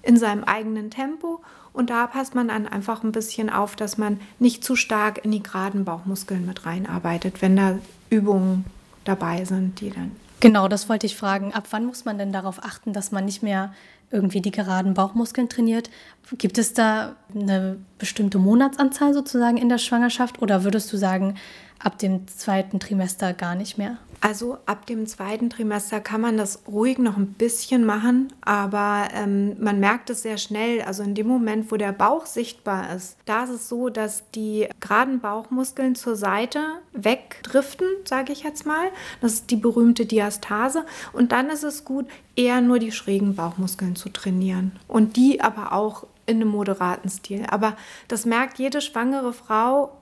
in 0.04 0.18
seinem 0.18 0.44
eigenen 0.44 0.92
Tempo 0.92 1.40
und 1.80 1.90
da 1.90 2.08
passt 2.08 2.36
man 2.36 2.50
dann 2.50 2.68
einfach 2.68 3.04
ein 3.04 3.14
bisschen 3.14 3.50
auf, 3.50 3.78
dass 3.78 3.98
man 3.98 4.20
nicht 4.38 4.66
zu 4.66 4.76
stark 4.76 5.24
in 5.24 5.32
die 5.32 5.42
geraden 5.42 5.86
Bauchmuskeln 5.86 6.46
mit 6.46 6.66
reinarbeitet, 6.66 7.42
wenn 7.42 7.56
da 7.56 7.80
Übungen 8.10 8.66
dabei 9.06 9.46
sind, 9.46 9.80
die 9.80 9.90
dann 9.90 10.12
Genau, 10.42 10.68
das 10.68 10.90
wollte 10.90 11.06
ich 11.06 11.16
fragen. 11.16 11.54
Ab 11.54 11.68
wann 11.72 11.86
muss 11.86 12.04
man 12.06 12.18
denn 12.18 12.34
darauf 12.34 12.64
achten, 12.64 12.92
dass 12.92 13.12
man 13.12 13.26
nicht 13.26 13.44
mehr 13.44 13.74
irgendwie 14.12 14.42
die 14.42 14.52
geraden 14.52 14.94
Bauchmuskeln 14.94 15.48
trainiert? 15.48 15.90
Gibt 16.38 16.58
es 16.58 16.74
da 16.74 17.16
eine 17.34 17.78
bestimmte 17.98 18.40
Monatsanzahl 18.40 19.14
sozusagen 19.14 19.58
in 19.58 19.70
der 19.70 19.78
Schwangerschaft 19.78 20.42
oder 20.42 20.64
würdest 20.66 20.92
du 20.92 20.98
sagen, 20.98 21.36
ab 21.80 21.98
dem 21.98 22.28
zweiten 22.28 22.80
Trimester 22.80 23.34
gar 23.34 23.56
nicht 23.56 23.78
mehr? 23.78 23.98
Also 24.22 24.58
ab 24.66 24.86
dem 24.86 25.08
zweiten 25.08 25.50
Trimester 25.50 26.02
kann 26.02 26.20
man 26.20 26.36
das 26.36 26.64
ruhig 26.68 26.98
noch 26.98 27.16
ein 27.16 27.34
bisschen 27.34 27.86
machen, 27.86 28.34
aber 28.42 29.08
ähm, 29.14 29.56
man 29.64 29.80
merkt 29.80 30.10
es 30.10 30.24
sehr 30.24 30.38
schnell. 30.38 30.82
Also 30.82 31.04
in 31.04 31.16
dem 31.16 31.28
Moment, 31.28 31.72
wo 31.72 31.78
der 31.78 31.94
Bauch 31.94 32.26
sichtbar 32.26 32.94
ist, 32.94 33.16
da 33.26 33.46
ist 33.46 33.52
es 33.52 33.70
so, 33.70 33.88
dass 33.90 34.30
die 34.32 34.68
geraden 34.82 35.22
Bauchmuskeln 35.22 35.96
zur 35.96 36.18
Seite 36.18 36.60
wegdriften, 36.92 37.88
sage 38.04 38.34
ich 38.34 38.44
jetzt 38.44 38.66
mal. 38.66 38.90
Das 39.22 39.34
ist 39.34 39.52
die 39.52 39.56
berühmte 39.56 40.06
Diastase. 40.06 40.86
Und 41.14 41.32
dann 41.32 41.50
ist 41.50 41.64
es 41.64 41.86
gut, 41.86 42.06
eher 42.36 42.60
nur 42.60 42.80
die 42.80 42.92
schrägen 42.92 43.36
Bauchmuskeln 43.36 43.96
zu 43.96 44.10
trainieren. 44.10 44.74
Und 44.90 45.16
die 45.16 45.40
aber 45.40 45.72
auch 45.72 46.06
in 46.26 46.42
einem 46.42 46.50
moderaten 46.50 47.10
Stil. 47.10 47.46
Aber 47.50 47.76
das 48.08 48.26
merkt 48.26 48.60
jede 48.60 48.82
schwangere 48.82 49.34
Frau 49.34 49.99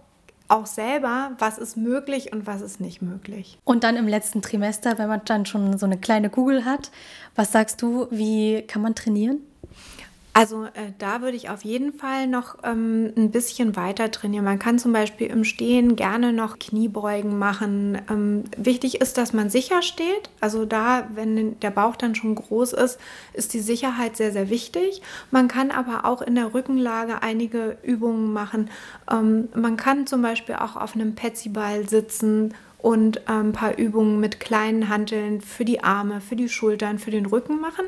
auch 0.48 0.66
selber, 0.66 1.32
was 1.40 1.58
ist 1.58 1.78
möglich 1.78 2.34
und 2.34 2.48
was 2.48 2.62
ist 2.62 2.80
nicht 2.80 3.02
möglich. 3.02 3.60
Und 3.64 3.84
dann 3.84 3.96
im 3.96 4.08
letzten 4.08 4.42
Trimester, 4.42 4.98
wenn 4.98 5.08
man 5.08 5.22
dann 5.26 5.46
schon 5.46 5.78
so 5.78 5.86
eine 5.86 5.98
kleine 5.98 6.30
Kugel 6.30 6.66
hat, 6.66 6.92
was 7.36 7.52
sagst 7.52 7.82
du, 7.82 8.08
wie 8.12 8.62
kann 8.64 8.82
man 8.82 8.96
trainieren? 8.96 9.40
Also 10.38 10.66
äh, 10.66 10.92
da 11.00 11.22
würde 11.24 11.36
ich 11.36 11.50
auf 11.50 11.66
jeden 11.66 11.94
Fall 11.94 12.28
noch 12.28 12.58
ähm, 12.64 13.12
ein 13.18 13.32
bisschen 13.32 13.76
weiter 13.76 14.12
trainieren. 14.12 14.46
Man 14.46 14.60
kann 14.60 14.78
zum 14.78 14.94
Beispiel 14.94 15.26
im 15.32 15.44
Stehen 15.44 15.96
gerne 15.96 16.32
noch 16.32 16.60
Kniebeugen 16.60 17.40
machen. 17.40 18.00
Ähm, 18.08 18.44
wichtig 18.56 19.02
ist, 19.02 19.18
dass 19.18 19.34
man 19.34 19.50
sicher 19.50 19.82
steht. 19.82 20.30
Also 20.40 20.66
da, 20.66 21.08
wenn 21.16 21.60
der 21.62 21.72
Bauch 21.72 21.96
dann 21.96 22.14
schon 22.14 22.36
groß 22.36 22.74
ist, 22.74 23.00
ist 23.34 23.56
die 23.56 23.62
Sicherheit 23.62 24.16
sehr, 24.16 24.32
sehr 24.32 24.52
wichtig. 24.52 25.02
Man 25.32 25.48
kann 25.48 25.72
aber 25.72 26.06
auch 26.06 26.22
in 26.22 26.36
der 26.36 26.54
Rückenlage 26.54 27.24
einige 27.24 27.80
Übungen 27.82 28.32
machen. 28.32 28.70
Ähm, 29.12 29.50
man 29.56 29.76
kann 29.76 30.06
zum 30.06 30.22
Beispiel 30.22 30.54
auch 30.54 30.76
auf 30.76 30.94
einem 30.94 31.16
Petsyball 31.16 31.90
sitzen 31.90 32.54
und 32.80 33.28
ein 33.28 33.54
paar 33.54 33.78
Übungen 33.78 34.20
mit 34.20 34.40
kleinen 34.40 34.90
Hanteln 34.90 35.42
für 35.42 35.66
die 35.66 35.84
Arme, 35.84 36.22
für 36.22 36.36
die 36.36 36.50
Schultern, 36.50 37.00
für 37.00 37.12
den 37.12 37.26
Rücken 37.26 37.60
machen. 37.60 37.86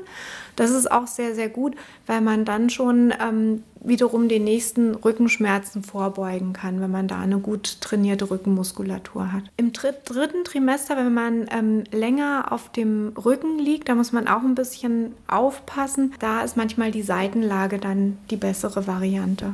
Das 0.55 0.71
ist 0.71 0.91
auch 0.91 1.07
sehr, 1.07 1.35
sehr 1.35 1.49
gut, 1.49 1.75
weil 2.07 2.21
man 2.21 2.43
dann 2.43 2.69
schon 2.69 3.13
ähm, 3.21 3.63
wiederum 3.81 4.27
den 4.27 4.43
nächsten 4.43 4.95
Rückenschmerzen 4.95 5.83
vorbeugen 5.83 6.53
kann, 6.53 6.81
wenn 6.81 6.91
man 6.91 7.07
da 7.07 7.19
eine 7.19 7.39
gut 7.39 7.81
trainierte 7.81 8.29
Rückenmuskulatur 8.29 9.31
hat. 9.31 9.43
Im 9.57 9.71
dritten 9.71 10.43
Trimester, 10.43 10.97
wenn 10.97 11.13
man 11.13 11.47
ähm, 11.51 11.83
länger 11.91 12.51
auf 12.51 12.71
dem 12.71 13.13
Rücken 13.15 13.59
liegt, 13.59 13.89
da 13.89 13.95
muss 13.95 14.11
man 14.11 14.27
auch 14.27 14.41
ein 14.41 14.55
bisschen 14.55 15.13
aufpassen. 15.27 16.13
Da 16.19 16.41
ist 16.41 16.57
manchmal 16.57 16.91
die 16.91 17.03
Seitenlage 17.03 17.77
dann 17.77 18.17
die 18.29 18.37
bessere 18.37 18.87
Variante. 18.87 19.53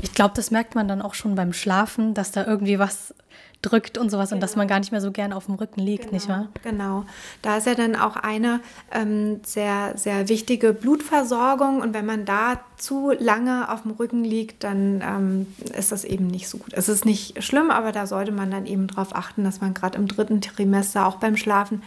Ich 0.00 0.14
glaube, 0.14 0.32
das 0.34 0.50
merkt 0.50 0.74
man 0.74 0.88
dann 0.88 1.02
auch 1.02 1.14
schon 1.14 1.34
beim 1.34 1.52
Schlafen, 1.52 2.14
dass 2.14 2.32
da 2.32 2.46
irgendwie 2.46 2.78
was 2.78 3.14
drückt 3.62 3.96
und 3.96 4.10
sowas 4.10 4.30
genau. 4.30 4.36
und 4.36 4.40
dass 4.42 4.56
man 4.56 4.66
genau. 4.66 4.74
gar 4.74 4.80
nicht 4.80 4.92
mehr 4.92 5.00
so 5.00 5.12
gern 5.12 5.32
auf 5.32 5.46
dem 5.46 5.54
Rücken 5.54 5.80
liegt, 5.80 6.04
genau, 6.04 6.14
nicht 6.14 6.28
wahr? 6.28 6.48
Genau. 6.62 7.04
Da 7.40 7.56
ist 7.56 7.66
ja 7.66 7.74
dann 7.74 7.96
auch 7.96 8.16
eine 8.16 8.60
ähm, 8.90 9.40
sehr, 9.44 9.92
sehr 9.96 10.28
wichtige 10.28 10.72
Blutversorgung 10.72 11.80
und 11.80 11.94
wenn 11.94 12.04
man 12.04 12.24
da 12.24 12.60
zu 12.76 13.12
lange 13.12 13.70
auf 13.70 13.82
dem 13.82 13.92
Rücken 13.92 14.24
liegt, 14.24 14.64
dann 14.64 15.00
ähm, 15.00 15.46
ist 15.76 15.92
das 15.92 16.04
eben 16.04 16.26
nicht 16.26 16.48
so 16.48 16.58
gut. 16.58 16.72
Es 16.72 16.88
ist 16.88 17.04
nicht 17.04 17.42
schlimm, 17.42 17.70
aber 17.70 17.92
da 17.92 18.06
sollte 18.06 18.32
man 18.32 18.50
dann 18.50 18.66
eben 18.66 18.88
darauf 18.88 19.14
achten, 19.14 19.44
dass 19.44 19.60
man 19.60 19.74
gerade 19.74 19.96
im 19.96 20.08
dritten 20.08 20.40
Trimester 20.40 21.06
auch 21.06 21.16
beim 21.16 21.36
Schlafen 21.36 21.82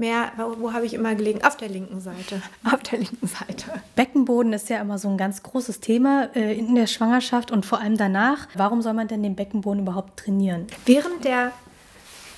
mehr, 0.00 0.32
wo 0.58 0.72
habe 0.72 0.86
ich 0.86 0.94
immer 0.94 1.14
gelegen? 1.14 1.44
Auf 1.44 1.56
der 1.56 1.68
linken 1.68 2.00
Seite. 2.00 2.42
Auf 2.64 2.80
der 2.82 2.98
linken 2.98 3.26
Seite. 3.26 3.66
Beckenboden 3.94 4.52
ist 4.52 4.68
ja 4.68 4.80
immer 4.80 4.98
so 4.98 5.08
ein 5.08 5.16
ganz 5.16 5.42
großes 5.42 5.80
Thema 5.80 6.30
äh, 6.34 6.58
in 6.58 6.74
der 6.74 6.88
Schwangerschaft 6.88 7.52
und 7.52 7.64
vor 7.64 7.80
allem 7.80 7.96
danach. 7.96 8.48
Warum 8.54 8.82
soll 8.82 8.94
man 8.94 9.06
denn 9.06 9.22
den 9.22 9.36
Beckenboden 9.36 9.82
überhaupt 9.82 10.18
trainieren? 10.18 10.66
Während 10.86 11.24
der 11.24 11.52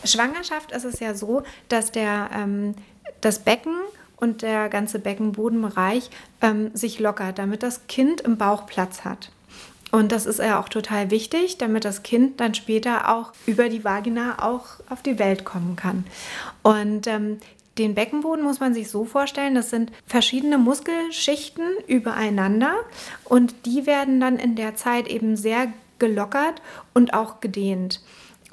Schwangerschaft 0.05 0.73
ist 0.73 0.85
es 0.85 1.01
ja 1.01 1.15
so, 1.15 1.43
dass 1.69 1.93
der, 1.93 2.31
ähm, 2.35 2.75
das 3.21 3.39
Becken 3.39 3.75
und 4.17 4.43
der 4.43 4.69
ganze 4.69 4.99
Beckenbodenbereich 4.99 6.11
ähm, 6.41 6.71
sich 6.75 6.99
lockert, 6.99 7.39
damit 7.39 7.63
das 7.63 7.87
Kind 7.87 8.21
im 8.21 8.37
Bauch 8.37 8.67
Platz 8.67 9.05
hat. 9.05 9.31
Und 9.93 10.11
das 10.11 10.27
ist 10.27 10.41
ja 10.41 10.59
auch 10.59 10.71
total 10.71 11.11
wichtig, 11.11 11.59
damit 11.59 11.85
das 11.85 12.03
Kind 12.03 12.41
dann 12.41 12.55
später 12.55 13.15
auch 13.15 13.33
über 13.47 13.69
die 13.69 13.85
Vagina 13.85 14.43
auch 14.43 14.65
auf 14.89 15.03
die 15.03 15.19
Welt 15.19 15.45
kommen 15.45 15.77
kann. 15.77 16.05
Und 16.63 17.07
ähm, 17.07 17.39
den 17.79 17.95
Beckenboden 17.95 18.43
muss 18.43 18.59
man 18.59 18.75
sich 18.75 18.91
so 18.91 19.05
vorstellen, 19.05 19.55
das 19.55 19.71
sind 19.71 19.93
verschiedene 20.07 20.59
Muskelschichten 20.59 21.65
übereinander 21.87 22.75
und 23.25 23.55
die 23.67 23.87
werden 23.87 24.19
dann 24.19 24.39
in 24.39 24.57
der 24.57 24.77
Zeit 24.77 25.09
eben 25.09 25.37
sehr 25.37 25.73
gelockert 25.99 26.61
und 26.95 27.15
auch 27.15 27.41
gedehnt. 27.41 28.01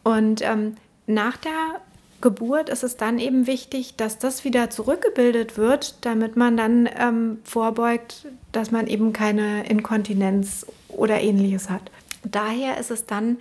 Und 0.03 0.41
ähm, 0.41 0.75
nach 1.07 1.37
der 1.37 1.81
Geburt 2.21 2.69
ist 2.69 2.83
es 2.83 2.97
dann 2.97 3.17
eben 3.17 3.47
wichtig, 3.47 3.95
dass 3.95 4.17
das 4.17 4.43
wieder 4.43 4.69
zurückgebildet 4.69 5.57
wird, 5.57 5.95
damit 6.01 6.35
man 6.35 6.57
dann 6.57 6.89
ähm, 6.97 7.39
vorbeugt, 7.43 8.25
dass 8.51 8.71
man 8.71 8.87
eben 8.87 9.13
keine 9.13 9.65
Inkontinenz 9.69 10.65
oder 10.89 11.21
ähnliches 11.21 11.69
hat. 11.69 11.91
Daher 12.23 12.77
ist 12.77 12.91
es 12.91 13.05
dann 13.05 13.37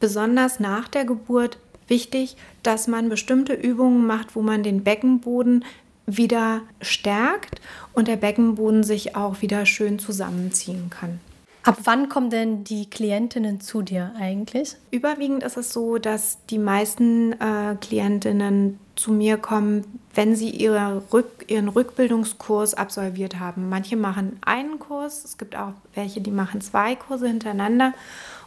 besonders 0.00 0.58
nach 0.58 0.88
der 0.88 1.04
Geburt 1.04 1.58
wichtig, 1.86 2.36
dass 2.62 2.88
man 2.88 3.08
bestimmte 3.08 3.54
Übungen 3.54 4.06
macht, 4.06 4.34
wo 4.34 4.42
man 4.42 4.62
den 4.62 4.82
Beckenboden 4.82 5.64
wieder 6.06 6.62
stärkt 6.80 7.60
und 7.92 8.08
der 8.08 8.16
Beckenboden 8.16 8.82
sich 8.82 9.14
auch 9.14 9.42
wieder 9.42 9.66
schön 9.66 9.98
zusammenziehen 9.98 10.90
kann. 10.90 11.20
Ab 11.68 11.80
wann 11.84 12.08
kommen 12.08 12.30
denn 12.30 12.64
die 12.64 12.88
Klientinnen 12.88 13.60
zu 13.60 13.82
dir 13.82 14.14
eigentlich? 14.18 14.76
Überwiegend 14.90 15.42
ist 15.42 15.58
es 15.58 15.70
so, 15.70 15.98
dass 15.98 16.38
die 16.46 16.56
meisten 16.56 17.32
äh, 17.32 17.76
Klientinnen 17.78 18.80
zu 18.96 19.12
mir 19.12 19.36
kommen, 19.36 19.84
wenn 20.14 20.34
sie 20.34 20.48
ihre 20.48 21.02
Rück, 21.12 21.44
ihren 21.48 21.68
Rückbildungskurs 21.68 22.72
absolviert 22.72 23.38
haben. 23.38 23.68
Manche 23.68 23.98
machen 23.98 24.38
einen 24.46 24.78
Kurs, 24.78 25.26
es 25.26 25.36
gibt 25.36 25.56
auch 25.56 25.74
welche, 25.92 26.22
die 26.22 26.30
machen 26.30 26.62
zwei 26.62 26.94
Kurse 26.94 27.28
hintereinander 27.28 27.92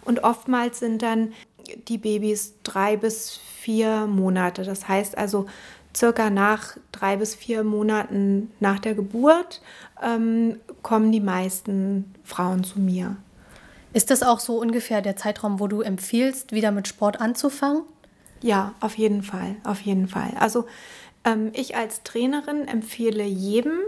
und 0.04 0.24
oftmals 0.24 0.80
sind 0.80 1.04
dann 1.04 1.34
die 1.90 2.00
Babys 2.00 2.56
drei 2.64 2.98
bis 2.98 3.38
vier 3.38 4.08
Monate. 4.08 4.64
Das 4.64 4.88
heißt 4.88 5.16
also 5.16 5.46
circa 5.96 6.30
nach 6.30 6.78
drei 6.92 7.18
bis 7.18 7.36
vier 7.36 7.64
Monaten 7.64 8.52
nach 8.60 8.80
der 8.80 8.96
Geburt 8.96 9.62
ähm, 10.02 10.60
kommen 10.82 11.12
die 11.12 11.20
meisten 11.20 12.14
Frauen 12.24 12.64
zu 12.64 12.80
mir. 12.80 13.18
Ist 13.94 14.10
das 14.10 14.24
auch 14.24 14.40
so 14.40 14.58
ungefähr 14.58 15.02
der 15.02 15.16
Zeitraum, 15.16 15.60
wo 15.60 15.68
du 15.68 15.82
empfiehlst, 15.82 16.54
wieder 16.54 16.72
mit 16.72 16.88
Sport 16.88 17.20
anzufangen? 17.20 17.84
Ja, 18.42 18.74
auf 18.80 18.98
jeden 18.98 19.22
Fall, 19.22 19.56
auf 19.64 19.82
jeden 19.82 20.08
Fall. 20.08 20.32
Also 20.40 20.66
ähm, 21.26 21.52
ich 21.54 21.76
als 21.76 22.04
Trainerin 22.04 22.68
empfehle 22.68 23.24
jedem, 23.24 23.80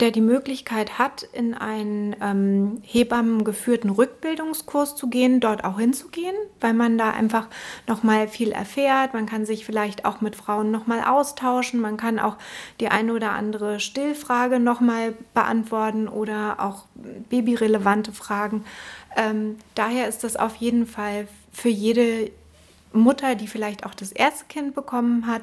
der 0.00 0.12
die 0.12 0.20
Möglichkeit 0.20 0.98
hat, 0.98 1.24
in 1.32 1.54
einen 1.54 2.14
ähm, 2.20 2.80
hebammengeführten 2.84 3.90
Rückbildungskurs 3.90 4.94
zu 4.94 5.08
gehen, 5.08 5.40
dort 5.40 5.64
auch 5.64 5.78
hinzugehen, 5.78 6.34
weil 6.60 6.72
man 6.74 6.98
da 6.98 7.10
einfach 7.10 7.48
nochmal 7.86 8.28
viel 8.28 8.52
erfährt. 8.52 9.14
Man 9.14 9.26
kann 9.26 9.44
sich 9.44 9.64
vielleicht 9.64 10.04
auch 10.04 10.20
mit 10.20 10.36
Frauen 10.36 10.70
nochmal 10.70 11.02
austauschen. 11.02 11.80
Man 11.80 11.96
kann 11.96 12.18
auch 12.18 12.36
die 12.80 12.88
eine 12.88 13.12
oder 13.12 13.32
andere 13.32 13.80
Stillfrage 13.80 14.60
nochmal 14.60 15.14
beantworten 15.34 16.06
oder 16.08 16.56
auch 16.60 16.84
babyrelevante 17.28 18.12
Fragen. 18.12 18.64
Ähm, 19.16 19.56
daher 19.74 20.08
ist 20.08 20.22
das 20.22 20.36
auf 20.36 20.56
jeden 20.56 20.86
Fall 20.86 21.26
für 21.52 21.70
jede 21.70 22.30
Mutter, 22.92 23.34
die 23.34 23.48
vielleicht 23.48 23.84
auch 23.84 23.94
das 23.94 24.12
erste 24.12 24.46
Kind 24.46 24.74
bekommen 24.74 25.26
hat, 25.26 25.42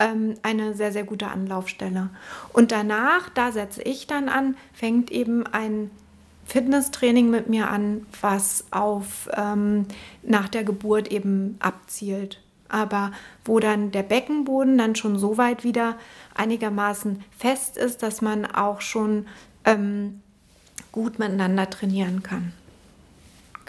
ähm, 0.00 0.34
eine 0.42 0.74
sehr, 0.74 0.90
sehr 0.90 1.04
gute 1.04 1.28
Anlaufstelle. 1.28 2.10
Und 2.52 2.72
danach, 2.72 3.28
da 3.28 3.52
setze 3.52 3.82
ich 3.82 4.08
dann 4.08 4.28
an, 4.28 4.56
fängt 4.72 5.12
eben 5.12 5.46
ein 5.46 5.90
Fitnesstraining 6.46 7.30
mit 7.30 7.48
mir 7.48 7.70
an, 7.70 8.06
was 8.20 8.64
auf 8.72 9.28
ähm, 9.36 9.86
nach 10.24 10.48
der 10.48 10.64
Geburt 10.64 11.12
eben 11.12 11.56
abzielt. 11.60 12.40
Aber 12.68 13.12
wo 13.44 13.60
dann 13.60 13.92
der 13.92 14.02
Beckenboden 14.02 14.78
dann 14.78 14.96
schon 14.96 15.18
so 15.18 15.38
weit 15.38 15.64
wieder 15.64 15.96
einigermaßen 16.34 17.22
fest 17.36 17.76
ist, 17.76 18.02
dass 18.02 18.20
man 18.20 18.46
auch 18.46 18.80
schon 18.80 19.26
ähm, 19.64 20.22
gut 20.92 21.18
miteinander 21.18 21.68
trainieren 21.68 22.22
kann. 22.22 22.52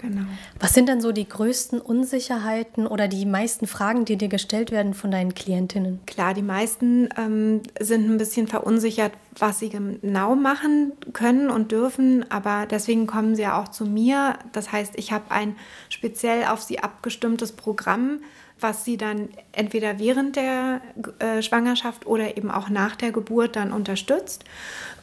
Genau. 0.02 0.22
Was 0.58 0.74
sind 0.74 0.88
denn 0.88 1.00
so 1.00 1.12
die 1.12 1.28
größten 1.28 1.80
Unsicherheiten 1.80 2.88
oder 2.88 3.06
die 3.06 3.24
meisten 3.24 3.68
Fragen, 3.68 4.04
die 4.04 4.16
dir 4.16 4.28
gestellt 4.28 4.72
werden 4.72 4.94
von 4.94 5.12
deinen 5.12 5.34
Klientinnen? 5.34 6.00
Klar, 6.06 6.34
die 6.34 6.42
meisten 6.42 7.08
ähm, 7.16 7.62
sind 7.78 8.10
ein 8.10 8.18
bisschen 8.18 8.48
verunsichert, 8.48 9.12
was 9.38 9.60
sie 9.60 9.68
genau 9.68 10.34
machen 10.34 10.92
können 11.12 11.50
und 11.50 11.70
dürfen, 11.70 12.28
aber 12.30 12.66
deswegen 12.66 13.06
kommen 13.06 13.36
sie 13.36 13.42
ja 13.42 13.62
auch 13.62 13.68
zu 13.68 13.86
mir. 13.86 14.38
Das 14.52 14.72
heißt, 14.72 14.94
ich 14.96 15.12
habe 15.12 15.30
ein 15.30 15.54
speziell 15.88 16.46
auf 16.46 16.60
sie 16.60 16.80
abgestimmtes 16.80 17.52
Programm 17.52 18.18
was 18.62 18.84
sie 18.84 18.96
dann 18.96 19.28
entweder 19.52 19.98
während 19.98 20.36
der 20.36 20.80
äh, 21.18 21.42
Schwangerschaft 21.42 22.06
oder 22.06 22.36
eben 22.36 22.50
auch 22.50 22.68
nach 22.68 22.96
der 22.96 23.12
Geburt 23.12 23.56
dann 23.56 23.72
unterstützt. 23.72 24.44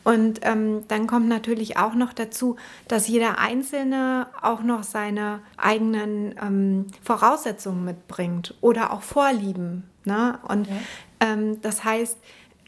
Und 0.03 0.39
ähm, 0.43 0.83
dann 0.87 1.07
kommt 1.07 1.27
natürlich 1.27 1.77
auch 1.77 1.93
noch 1.93 2.13
dazu, 2.13 2.55
dass 2.87 3.07
jeder 3.07 3.37
Einzelne 3.37 4.27
auch 4.41 4.63
noch 4.63 4.83
seine 4.83 5.41
eigenen 5.57 6.33
ähm, 6.41 6.87
Voraussetzungen 7.03 7.83
mitbringt 7.83 8.55
oder 8.61 8.93
auch 8.93 9.01
Vorlieben. 9.01 9.83
Ne? 10.05 10.39
Und 10.47 10.67
ja. 10.67 10.73
ähm, 11.19 11.61
das 11.61 11.83
heißt, 11.83 12.17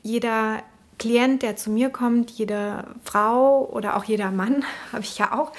jeder 0.04 0.62
Klient, 1.02 1.42
der 1.42 1.56
zu 1.56 1.72
mir 1.72 1.90
kommt, 1.90 2.30
jede 2.30 2.84
Frau 3.04 3.68
oder 3.72 3.98
auch 3.98 4.04
jeder 4.04 4.30
Mann, 4.30 4.64
habe 4.92 5.02
ich 5.02 5.18
ja 5.18 5.40
auch, 5.40 5.52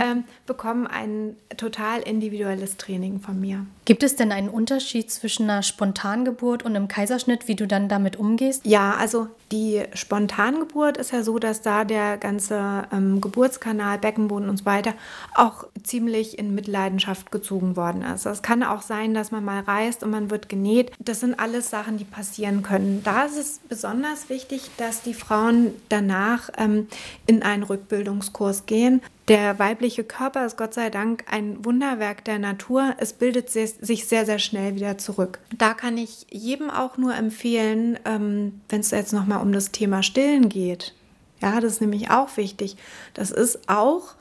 ähm, 0.00 0.24
bekommen 0.48 0.88
ein 0.88 1.36
total 1.56 2.00
individuelles 2.00 2.76
Training 2.76 3.20
von 3.20 3.40
mir. 3.40 3.64
Gibt 3.84 4.02
es 4.02 4.16
denn 4.16 4.32
einen 4.32 4.48
Unterschied 4.48 5.10
zwischen 5.10 5.44
einer 5.44 5.62
Spontangeburt 5.62 6.64
und 6.64 6.74
einem 6.74 6.88
Kaiserschnitt, 6.88 7.46
wie 7.46 7.54
du 7.54 7.66
dann 7.66 7.88
damit 7.88 8.16
umgehst? 8.16 8.66
Ja, 8.66 8.96
also 8.98 9.28
die 9.52 9.82
Spontangeburt 9.94 10.96
ist 10.96 11.12
ja 11.12 11.22
so, 11.22 11.38
dass 11.38 11.62
da 11.62 11.84
der 11.84 12.18
ganze 12.18 12.82
ähm, 12.92 13.20
Geburtskanal, 13.20 13.98
Beckenboden 13.98 14.48
und 14.48 14.58
so 14.58 14.64
weiter 14.64 14.94
auch 15.34 15.66
ziemlich 15.82 16.38
in 16.38 16.54
Mitleidenschaft 16.54 17.30
gezogen 17.30 17.76
worden 17.76 18.02
ist. 18.02 18.26
Es 18.26 18.42
kann 18.42 18.62
auch 18.62 18.82
sein, 18.82 19.14
dass 19.14 19.30
man 19.30 19.44
mal 19.44 19.60
reist 19.60 20.02
und 20.02 20.10
man 20.10 20.30
wird 20.30 20.48
genäht. 20.48 20.92
Das 20.98 21.20
sind 21.20 21.38
alles 21.38 21.70
Sachen, 21.70 21.96
die 21.96 22.04
passieren 22.04 22.62
können. 22.62 23.02
Da 23.04 23.24
ist 23.24 23.38
es 23.38 23.60
besonders 23.68 24.28
wichtig, 24.28 24.70
dass 24.76 25.02
die 25.02 25.14
Frauen 25.14 25.72
danach 25.88 26.50
ähm, 26.58 26.88
in 27.26 27.42
einen 27.42 27.62
Rückbildungskurs 27.62 28.66
gehen 28.66 29.00
der 29.28 29.58
weibliche 29.58 30.04
Körper 30.04 30.46
ist 30.46 30.56
Gott 30.56 30.74
sei 30.74 30.90
Dank 30.90 31.24
ein 31.30 31.64
Wunderwerk 31.64 32.24
der 32.24 32.38
Natur. 32.38 32.94
Es 32.98 33.12
bildet 33.12 33.50
sich 33.50 34.06
sehr, 34.06 34.24
sehr 34.24 34.38
schnell 34.38 34.74
wieder 34.74 34.98
zurück. 34.98 35.38
Da 35.56 35.74
kann 35.74 35.98
ich 35.98 36.26
jedem 36.30 36.70
auch 36.70 36.96
nur 36.96 37.14
empfehlen, 37.14 37.98
ähm, 38.04 38.60
wenn 38.68 38.80
es 38.80 38.90
jetzt 38.90 39.12
nochmal 39.12 39.42
um 39.42 39.52
das 39.52 39.70
Thema 39.70 40.02
Stillen 40.02 40.48
geht. 40.48 40.94
Ja, 41.40 41.60
das 41.60 41.74
ist 41.74 41.80
nämlich 41.80 42.10
auch 42.10 42.36
wichtig. 42.36 42.76
Das 43.14 43.30
ist 43.30 43.68
auch 43.68 44.14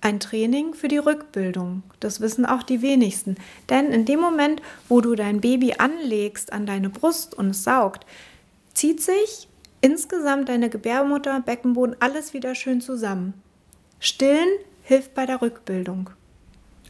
ein 0.00 0.18
Training 0.18 0.74
für 0.74 0.88
die 0.88 0.98
Rückbildung. 0.98 1.82
Das 2.00 2.20
wissen 2.20 2.44
auch 2.44 2.64
die 2.64 2.82
wenigsten. 2.82 3.36
Denn 3.70 3.92
in 3.92 4.04
dem 4.04 4.20
Moment, 4.20 4.60
wo 4.88 5.00
du 5.00 5.14
dein 5.14 5.40
Baby 5.40 5.74
anlegst 5.78 6.52
an 6.52 6.66
deine 6.66 6.90
Brust 6.90 7.34
und 7.34 7.50
es 7.50 7.62
saugt, 7.64 8.04
zieht 8.74 9.00
sich 9.00 9.48
insgesamt 9.80 10.48
deine 10.48 10.68
Gebärmutter, 10.68 11.40
Beckenboden, 11.40 11.96
alles 12.00 12.34
wieder 12.34 12.54
schön 12.54 12.80
zusammen. 12.80 13.34
Stillen 14.02 14.48
hilft 14.82 15.14
bei 15.14 15.26
der 15.26 15.40
Rückbildung. 15.40 16.10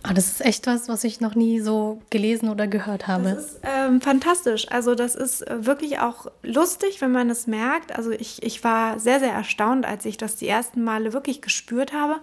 Ah, 0.03 0.15
das 0.15 0.29
ist 0.29 0.45
echt 0.45 0.67
was, 0.67 0.89
was 0.89 1.05
ich 1.05 1.21
noch 1.21 1.35
nie 1.35 1.61
so 1.61 2.01
gelesen 2.09 2.49
oder 2.49 2.67
gehört 2.67 3.07
habe. 3.07 3.35
Das 3.35 3.45
ist 3.45 3.61
ähm, 3.63 4.01
fantastisch. 4.01 4.67
Also 4.71 4.95
das 4.95 5.15
ist 5.15 5.47
äh, 5.47 5.67
wirklich 5.67 5.99
auch 5.99 6.27
lustig, 6.43 7.03
wenn 7.03 7.13
man 7.13 7.29
es 7.29 7.47
merkt. 7.47 7.95
Also 7.95 8.11
ich, 8.13 8.43
ich 8.43 8.65
war 8.65 8.99
sehr, 8.99 9.21
sehr 9.21 9.33
erstaunt, 9.33 9.85
als 9.85 10.07
ich 10.07 10.17
das 10.17 10.37
die 10.37 10.49
ersten 10.49 10.83
Male 10.83 11.13
wirklich 11.13 11.43
gespürt 11.43 11.93
habe. 11.93 12.17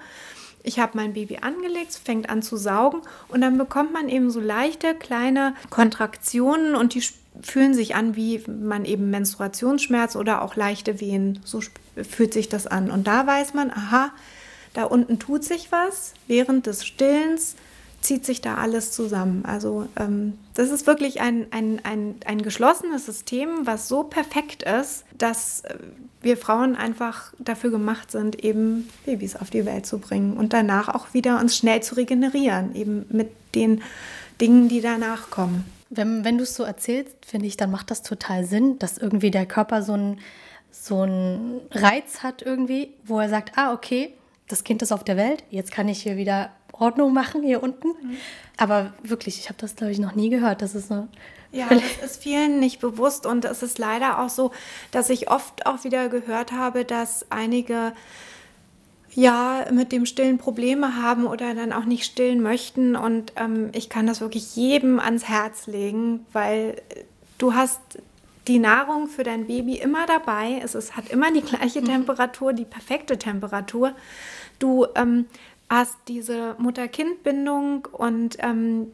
Ich 0.64 0.80
habe 0.80 0.98
mein 0.98 1.14
Baby 1.14 1.38
angelegt, 1.38 1.92
es 1.92 1.98
fängt 1.98 2.28
an 2.28 2.42
zu 2.42 2.58
saugen 2.58 3.02
und 3.28 3.42
dann 3.42 3.60
bekommt 3.60 3.94
man 3.94 4.10
eben 4.10 4.32
so 4.32 4.40
leichte 4.40 4.96
kleine 4.96 5.54
Kontraktionen 5.70 6.76
und 6.76 6.96
die 6.96 7.04
fühlen 7.42 7.76
sich 7.76 7.96
an, 7.96 8.16
wie 8.16 8.44
man 8.48 8.86
eben 8.86 9.12
Menstruationsschmerz 9.12 10.16
oder 10.16 10.42
auch 10.42 10.56
leichte 10.56 11.00
Wehen. 11.00 11.40
So 11.46 11.62
fühlt 11.96 12.34
sich 12.34 12.50
das 12.50 12.68
an. 12.68 12.90
Und 12.90 13.08
da 13.08 13.26
weiß 13.28 13.54
man, 13.54 13.72
aha, 13.72 14.12
da 14.74 14.84
unten 14.84 15.20
tut 15.20 15.44
sich 15.44 15.72
was. 15.72 16.14
Während 16.28 16.66
des 16.66 16.86
Stillens 16.86 17.56
zieht 18.02 18.26
sich 18.26 18.42
da 18.42 18.56
alles 18.56 18.92
zusammen. 18.92 19.44
Also 19.46 19.88
ähm, 19.98 20.38
das 20.54 20.70
ist 20.70 20.88
wirklich 20.88 21.22
ein, 21.22 21.48
ein, 21.52 21.82
ein, 21.84 22.16
ein 22.26 22.42
geschlossenes 22.42 23.06
System, 23.06 23.50
was 23.66 23.88
so 23.88 24.04
perfekt 24.04 24.64
ist, 24.64 25.04
dass 25.18 25.62
äh, 25.62 25.76
wir 26.22 26.38
Frauen 26.38 26.76
einfach 26.76 27.34
dafür 27.40 27.72
gemacht 27.72 28.12
sind, 28.12 28.44
eben 28.44 28.90
Babys 29.06 29.36
auf 29.36 29.50
die 29.50 29.66
Welt 29.66 29.86
zu 29.86 30.00
bringen 30.00 30.38
und 30.38 30.54
danach 30.54 30.90
auch 30.90 31.14
wieder 31.14 31.40
uns 31.40 31.58
schnell 31.58 31.82
zu 31.82 31.96
regenerieren, 31.96 32.76
eben 32.76 33.06
mit 33.10 33.32
den 33.56 33.82
Dingen, 34.40 34.70
die 34.70 34.82
danach 34.82 35.30
kommen. 35.30 35.66
Wenn, 35.90 36.24
wenn 36.24 36.38
du 36.38 36.44
es 36.44 36.56
so 36.56 36.64
erzählst, 36.64 37.16
finde 37.26 37.48
ich, 37.48 37.58
dann 37.58 37.72
macht 37.72 37.92
das 37.92 38.04
total 38.04 38.46
Sinn, 38.46 38.80
dass 38.80 38.98
irgendwie 38.98 39.32
der 39.32 39.46
Körper 39.46 39.82
so 39.82 39.94
einen 39.94 40.20
so 40.72 41.02
Reiz 41.72 42.22
hat 42.22 42.42
irgendwie, 42.44 42.94
wo 43.04 43.20
er 43.20 43.28
sagt, 43.28 43.58
ah, 43.58 43.74
okay, 43.74 44.14
das 44.50 44.66
Kind 44.66 44.82
ist 44.82 44.92
auf 44.92 45.06
der 45.06 45.16
Welt, 45.16 45.46
jetzt 45.50 45.72
kann 45.72 45.88
ich 45.88 46.04
hier 46.04 46.18
wieder 46.18 46.52
Ordnung 46.74 47.14
machen 47.14 47.44
hier 47.44 47.64
unten. 47.64 47.88
Mhm. 47.88 48.18
Aber 48.58 48.94
wirklich, 49.04 49.40
ich 49.40 49.48
habe 49.48 49.60
das, 49.60 49.76
glaube 49.76 49.94
ich, 49.94 50.00
noch 50.00 50.16
nie 50.16 50.30
gehört. 50.30 50.62
Das 50.62 50.76
ist 50.76 50.92
eine 50.92 51.08
ja, 51.52 51.68
das 51.70 52.12
ist 52.12 52.24
vielen 52.24 52.60
nicht 52.60 52.80
bewusst 52.80 53.26
und 53.26 53.46
es 53.46 53.64
ist 53.64 53.80
leider 53.80 54.20
auch 54.20 54.30
so, 54.30 54.52
dass 54.92 55.10
ich 55.10 55.32
oft 55.32 55.66
auch 55.66 55.84
wieder 55.84 56.10
gehört 56.10 56.52
habe, 56.52 56.86
dass 56.86 57.26
einige 57.32 57.94
ja 59.12 59.66
mit 59.72 59.92
dem 59.92 60.06
Stillen 60.06 60.38
Probleme 60.38 60.96
haben 60.96 61.26
oder 61.26 61.56
dann 61.56 61.74
auch 61.74 61.86
nicht 61.86 62.06
stillen 62.06 62.42
möchten 62.42 62.96
und 62.96 63.34
ähm, 63.36 63.70
ich 63.74 63.90
kann 63.90 64.06
das 64.06 64.22
wirklich 64.22 64.56
jedem 64.56 65.00
ans 65.00 65.28
Herz 65.28 65.66
legen, 65.66 66.26
weil 66.34 66.80
du 67.40 67.56
hast 67.56 67.80
die 68.50 68.60
Nahrung 68.60 69.08
für 69.08 69.24
dein 69.24 69.46
Baby 69.46 69.76
immer 69.76 70.08
dabei. 70.08 70.60
Es 70.64 70.76
ist, 70.76 70.98
hat 70.98 71.10
immer 71.10 71.32
die 71.32 71.42
gleiche 71.42 71.82
mhm. 71.82 71.86
Temperatur, 71.86 72.52
die 72.52 72.66
perfekte 72.66 73.18
Temperatur. 73.18 73.94
Du 74.58 74.88
ähm, 74.96 75.28
hast 75.70 75.96
diese 76.08 76.56
Mutter-Kind-Bindung 76.58 77.88
und 77.92 78.38
ähm, 78.40 78.88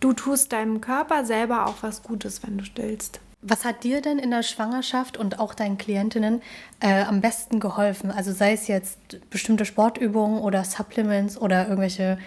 du 0.00 0.12
tust 0.12 0.52
deinem 0.52 0.80
Körper 0.82 1.24
selber 1.24 1.66
auch 1.66 1.76
was 1.80 2.02
Gutes, 2.02 2.42
wenn 2.42 2.58
du 2.58 2.64
stillst. 2.64 3.20
Was 3.42 3.64
hat 3.64 3.84
dir 3.84 4.02
denn 4.02 4.18
in 4.18 4.30
der 4.30 4.42
Schwangerschaft 4.42 5.16
und 5.16 5.40
auch 5.40 5.54
deinen 5.54 5.78
Klientinnen 5.78 6.42
äh, 6.80 7.04
am 7.04 7.22
besten 7.22 7.58
geholfen? 7.58 8.10
Also 8.10 8.32
sei 8.32 8.52
es 8.52 8.68
jetzt 8.68 8.98
bestimmte 9.30 9.64
Sportübungen 9.64 10.40
oder 10.40 10.62
Supplements 10.62 11.38
oder 11.38 11.62
irgendwelche 11.62 12.18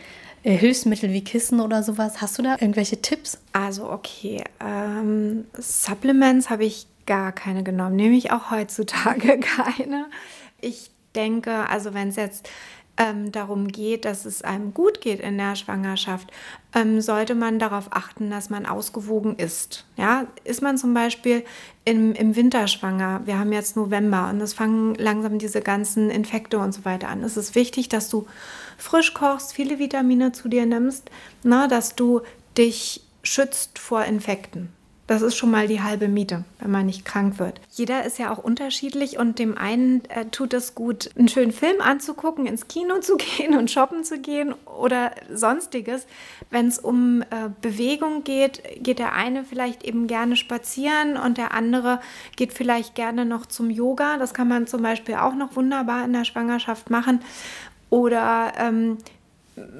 Hilfsmittel 0.51 1.11
wie 1.11 1.23
Kissen 1.23 1.61
oder 1.61 1.83
sowas. 1.83 2.21
Hast 2.21 2.37
du 2.37 2.43
da 2.43 2.53
irgendwelche 2.59 3.01
Tipps? 3.01 3.39
Also 3.53 3.89
okay, 3.89 4.43
ähm, 4.59 5.45
Supplements 5.57 6.49
habe 6.49 6.65
ich 6.65 6.87
gar 7.05 7.31
keine 7.31 7.63
genommen, 7.63 7.95
nehme 7.95 8.15
ich 8.15 8.31
auch 8.31 8.51
heutzutage 8.51 9.39
keine. 9.39 10.07
Ich 10.59 10.91
denke, 11.15 11.69
also 11.69 11.93
wenn 11.93 12.09
es 12.09 12.15
jetzt 12.15 12.49
ähm, 12.97 13.31
darum 13.31 13.67
geht, 13.67 14.05
dass 14.05 14.25
es 14.25 14.43
einem 14.43 14.73
gut 14.73 15.01
geht 15.01 15.19
in 15.19 15.37
der 15.37 15.55
Schwangerschaft, 15.55 16.31
ähm, 16.75 17.01
sollte 17.01 17.33
man 17.33 17.57
darauf 17.57 17.87
achten, 17.91 18.29
dass 18.29 18.49
man 18.49 18.65
ausgewogen 18.65 19.35
ist. 19.37 19.85
Ja, 19.97 20.27
ist 20.43 20.61
man 20.61 20.77
zum 20.77 20.93
Beispiel 20.93 21.43
im, 21.85 22.13
im 22.13 22.35
Winter 22.35 22.67
schwanger, 22.67 23.21
wir 23.25 23.39
haben 23.39 23.51
jetzt 23.51 23.75
November 23.75 24.29
und 24.29 24.41
es 24.41 24.53
fangen 24.53 24.93
langsam 24.95 25.39
diese 25.39 25.61
ganzen 25.61 26.09
Infekte 26.09 26.59
und 26.59 26.73
so 26.73 26.85
weiter 26.85 27.09
an. 27.09 27.23
Es 27.23 27.35
ist 27.35 27.55
wichtig, 27.55 27.89
dass 27.89 28.09
du 28.09 28.27
frisch 28.77 29.13
kochst, 29.13 29.53
viele 29.53 29.79
Vitamine 29.79 30.31
zu 30.31 30.47
dir 30.47 30.65
nimmst, 30.65 31.09
na, 31.43 31.67
dass 31.67 31.95
du 31.95 32.21
dich 32.57 33.01
schützt 33.23 33.79
vor 33.79 34.03
Infekten. 34.05 34.69
Das 35.05 35.21
ist 35.21 35.35
schon 35.35 35.51
mal 35.51 35.67
die 35.67 35.81
halbe 35.81 36.07
Miete, 36.07 36.45
wenn 36.59 36.71
man 36.71 36.85
nicht 36.85 37.03
krank 37.03 37.37
wird. 37.37 37.59
Jeder 37.71 38.05
ist 38.05 38.19
ja 38.19 38.31
auch 38.31 38.37
unterschiedlich 38.37 39.17
und 39.17 39.37
dem 39.37 39.57
einen 39.57 40.05
äh, 40.05 40.25
tut 40.27 40.53
es 40.53 40.75
gut, 40.75 41.09
einen 41.17 41.27
schönen 41.27 41.51
Film 41.51 41.81
anzugucken, 41.81 42.45
ins 42.45 42.69
Kino 42.69 42.99
zu 42.99 43.17
gehen 43.37 43.57
und 43.57 43.69
shoppen 43.69 44.05
zu 44.05 44.19
gehen 44.19 44.55
oder 44.77 45.11
sonstiges. 45.29 46.07
Wenn 46.49 46.67
es 46.67 46.79
um 46.79 47.21
äh, 47.21 47.49
Bewegung 47.61 48.23
geht, 48.23 48.63
geht 48.81 48.99
der 48.99 49.13
eine 49.13 49.43
vielleicht 49.43 49.83
eben 49.83 50.07
gerne 50.07 50.37
spazieren 50.37 51.17
und 51.17 51.37
der 51.37 51.53
andere 51.53 51.99
geht 52.37 52.53
vielleicht 52.53 52.95
gerne 52.95 53.25
noch 53.25 53.45
zum 53.45 53.69
Yoga. 53.69 54.17
Das 54.17 54.33
kann 54.33 54.47
man 54.47 54.67
zum 54.67 54.81
Beispiel 54.81 55.15
auch 55.15 55.35
noch 55.35 55.57
wunderbar 55.57 56.05
in 56.05 56.13
der 56.13 56.23
Schwangerschaft 56.23 56.89
machen. 56.89 57.19
Oder 57.89 58.53
ähm, 58.57 58.97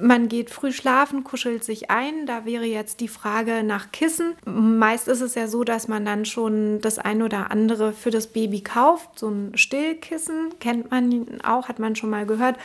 man 0.00 0.28
geht 0.28 0.50
früh 0.50 0.72
schlafen, 0.72 1.24
kuschelt 1.24 1.64
sich 1.64 1.90
ein. 1.90 2.26
Da 2.26 2.44
wäre 2.44 2.64
jetzt 2.64 3.00
die 3.00 3.08
Frage 3.08 3.64
nach 3.64 3.90
Kissen. 3.90 4.34
Meist 4.44 5.08
ist 5.08 5.20
es 5.20 5.34
ja 5.34 5.48
so, 5.48 5.64
dass 5.64 5.88
man 5.88 6.04
dann 6.04 6.24
schon 6.24 6.80
das 6.80 6.98
ein 6.98 7.22
oder 7.22 7.50
andere 7.50 7.92
für 7.92 8.10
das 8.10 8.28
Baby 8.28 8.60
kauft. 8.60 9.18
So 9.18 9.28
ein 9.28 9.56
Stillkissen 9.56 10.54
kennt 10.60 10.90
man 10.90 11.40
auch, 11.42 11.68
hat 11.68 11.78
man 11.78 11.96
schon 11.96 12.10
mal 12.10 12.26
gehört. 12.26 12.56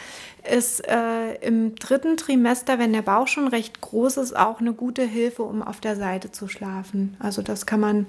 Ist 0.50 0.88
äh, 0.88 1.34
im 1.42 1.76
dritten 1.76 2.16
Trimester, 2.16 2.80
wenn 2.80 2.94
der 2.94 3.02
Bauch 3.02 3.28
schon 3.28 3.48
recht 3.48 3.82
groß 3.82 4.18
ist, 4.18 4.36
auch 4.36 4.60
eine 4.60 4.74
gute 4.74 5.04
Hilfe, 5.04 5.44
um 5.44 5.64
auf 5.64 5.80
der 5.80 5.96
Seite 5.96 6.32
zu 6.32 6.48
schlafen. 6.48 7.18
Also 7.20 7.42
das 7.42 7.66
kann 7.66 7.80
man 7.80 8.06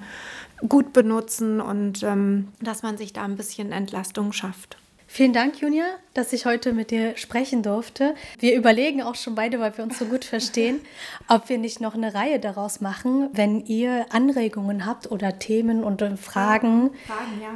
gut 0.69 0.93
benutzen 0.93 1.61
und 1.61 2.03
ähm, 2.03 2.49
dass 2.61 2.83
man 2.83 2.99
sich 2.99 3.13
da 3.13 3.23
ein 3.23 3.37
bisschen 3.37 3.73
Entlastung 3.73 4.33
schafft. 4.33 4.80
Vielen 5.13 5.33
Dank, 5.33 5.61
Junia, 5.61 5.87
dass 6.15 6.33
ich 6.33 6.47
heute 6.47 6.73
mit 6.73 6.93
dir 6.93 7.17
sprechen 7.17 7.65
durfte. 7.65 8.15
Wir 8.39 8.55
überlegen 8.55 9.03
auch 9.03 9.17
schon 9.17 9.35
beide, 9.35 9.59
weil 9.59 9.77
wir 9.77 9.83
uns 9.83 9.99
so 9.99 10.05
gut 10.05 10.25
verstehen, 10.25 10.81
ob 11.29 11.49
wir 11.49 11.59
nicht 11.59 11.81
noch 11.81 11.95
eine 11.95 12.15
Reihe 12.15 12.39
daraus 12.39 12.81
machen. 12.81 13.29
Wenn 13.33 13.67
ihr 13.67 14.07
Anregungen 14.11 14.87
habt 14.87 15.11
oder 15.11 15.41
Themen 15.41 15.83
und 15.83 16.01
Fragen, 16.17 16.91
Fragen 17.09 17.41
ja. 17.43 17.49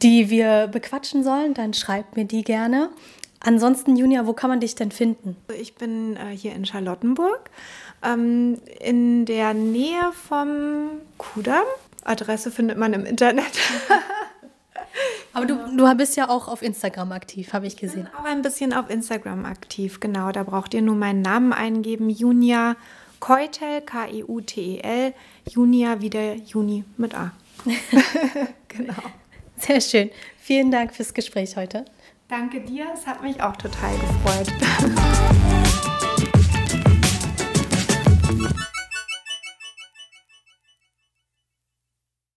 die 0.00 0.30
wir 0.30 0.66
bequatschen 0.68 1.22
sollen, 1.22 1.52
dann 1.52 1.74
schreibt 1.74 2.16
mir 2.16 2.24
die 2.24 2.42
gerne. 2.42 2.88
Ansonsten, 3.38 3.96
Junia, 3.96 4.26
wo 4.26 4.32
kann 4.32 4.48
man 4.48 4.60
dich 4.60 4.74
denn 4.74 4.90
finden? 4.90 5.36
Ich 5.60 5.74
bin 5.74 6.16
äh, 6.16 6.34
hier 6.34 6.54
in 6.54 6.64
Charlottenburg 6.64 7.50
ähm, 8.02 8.58
in 8.80 9.26
der 9.26 9.52
Nähe 9.52 10.10
vom 10.26 11.02
Kudamm. 11.18 11.64
Adresse 12.02 12.50
findet 12.50 12.78
man 12.78 12.94
im 12.94 13.04
Internet. 13.04 13.44
Aber 15.34 15.46
du, 15.46 15.56
du 15.76 15.94
bist 15.96 16.16
ja 16.16 16.28
auch 16.28 16.48
auf 16.48 16.62
Instagram 16.62 17.12
aktiv, 17.12 17.52
habe 17.52 17.66
ich 17.66 17.76
gesehen. 17.76 18.08
Auch 18.18 18.24
ein 18.24 18.42
bisschen 18.42 18.72
auf 18.72 18.88
Instagram 18.88 19.44
aktiv, 19.44 20.00
genau. 20.00 20.30
Da 20.30 20.44
braucht 20.44 20.72
ihr 20.74 20.82
nur 20.82 20.94
meinen 20.94 21.22
Namen 21.22 21.52
eingeben, 21.52 22.08
Junia 22.08 22.76
Keutel, 23.20 23.80
K-E-U-T-E-L, 23.80 25.12
Junia 25.50 26.00
wie 26.00 26.10
der 26.10 26.36
Juni 26.36 26.84
mit 26.96 27.14
A. 27.14 27.32
genau. 28.68 28.94
Sehr 29.56 29.80
schön. 29.80 30.10
Vielen 30.38 30.70
Dank 30.70 30.94
fürs 30.94 31.14
Gespräch 31.14 31.56
heute. 31.56 31.84
Danke 32.28 32.60
dir, 32.60 32.86
es 32.94 33.06
hat 33.06 33.22
mich 33.22 33.42
auch 33.42 33.56
total 33.56 33.92
gefreut. 33.98 34.52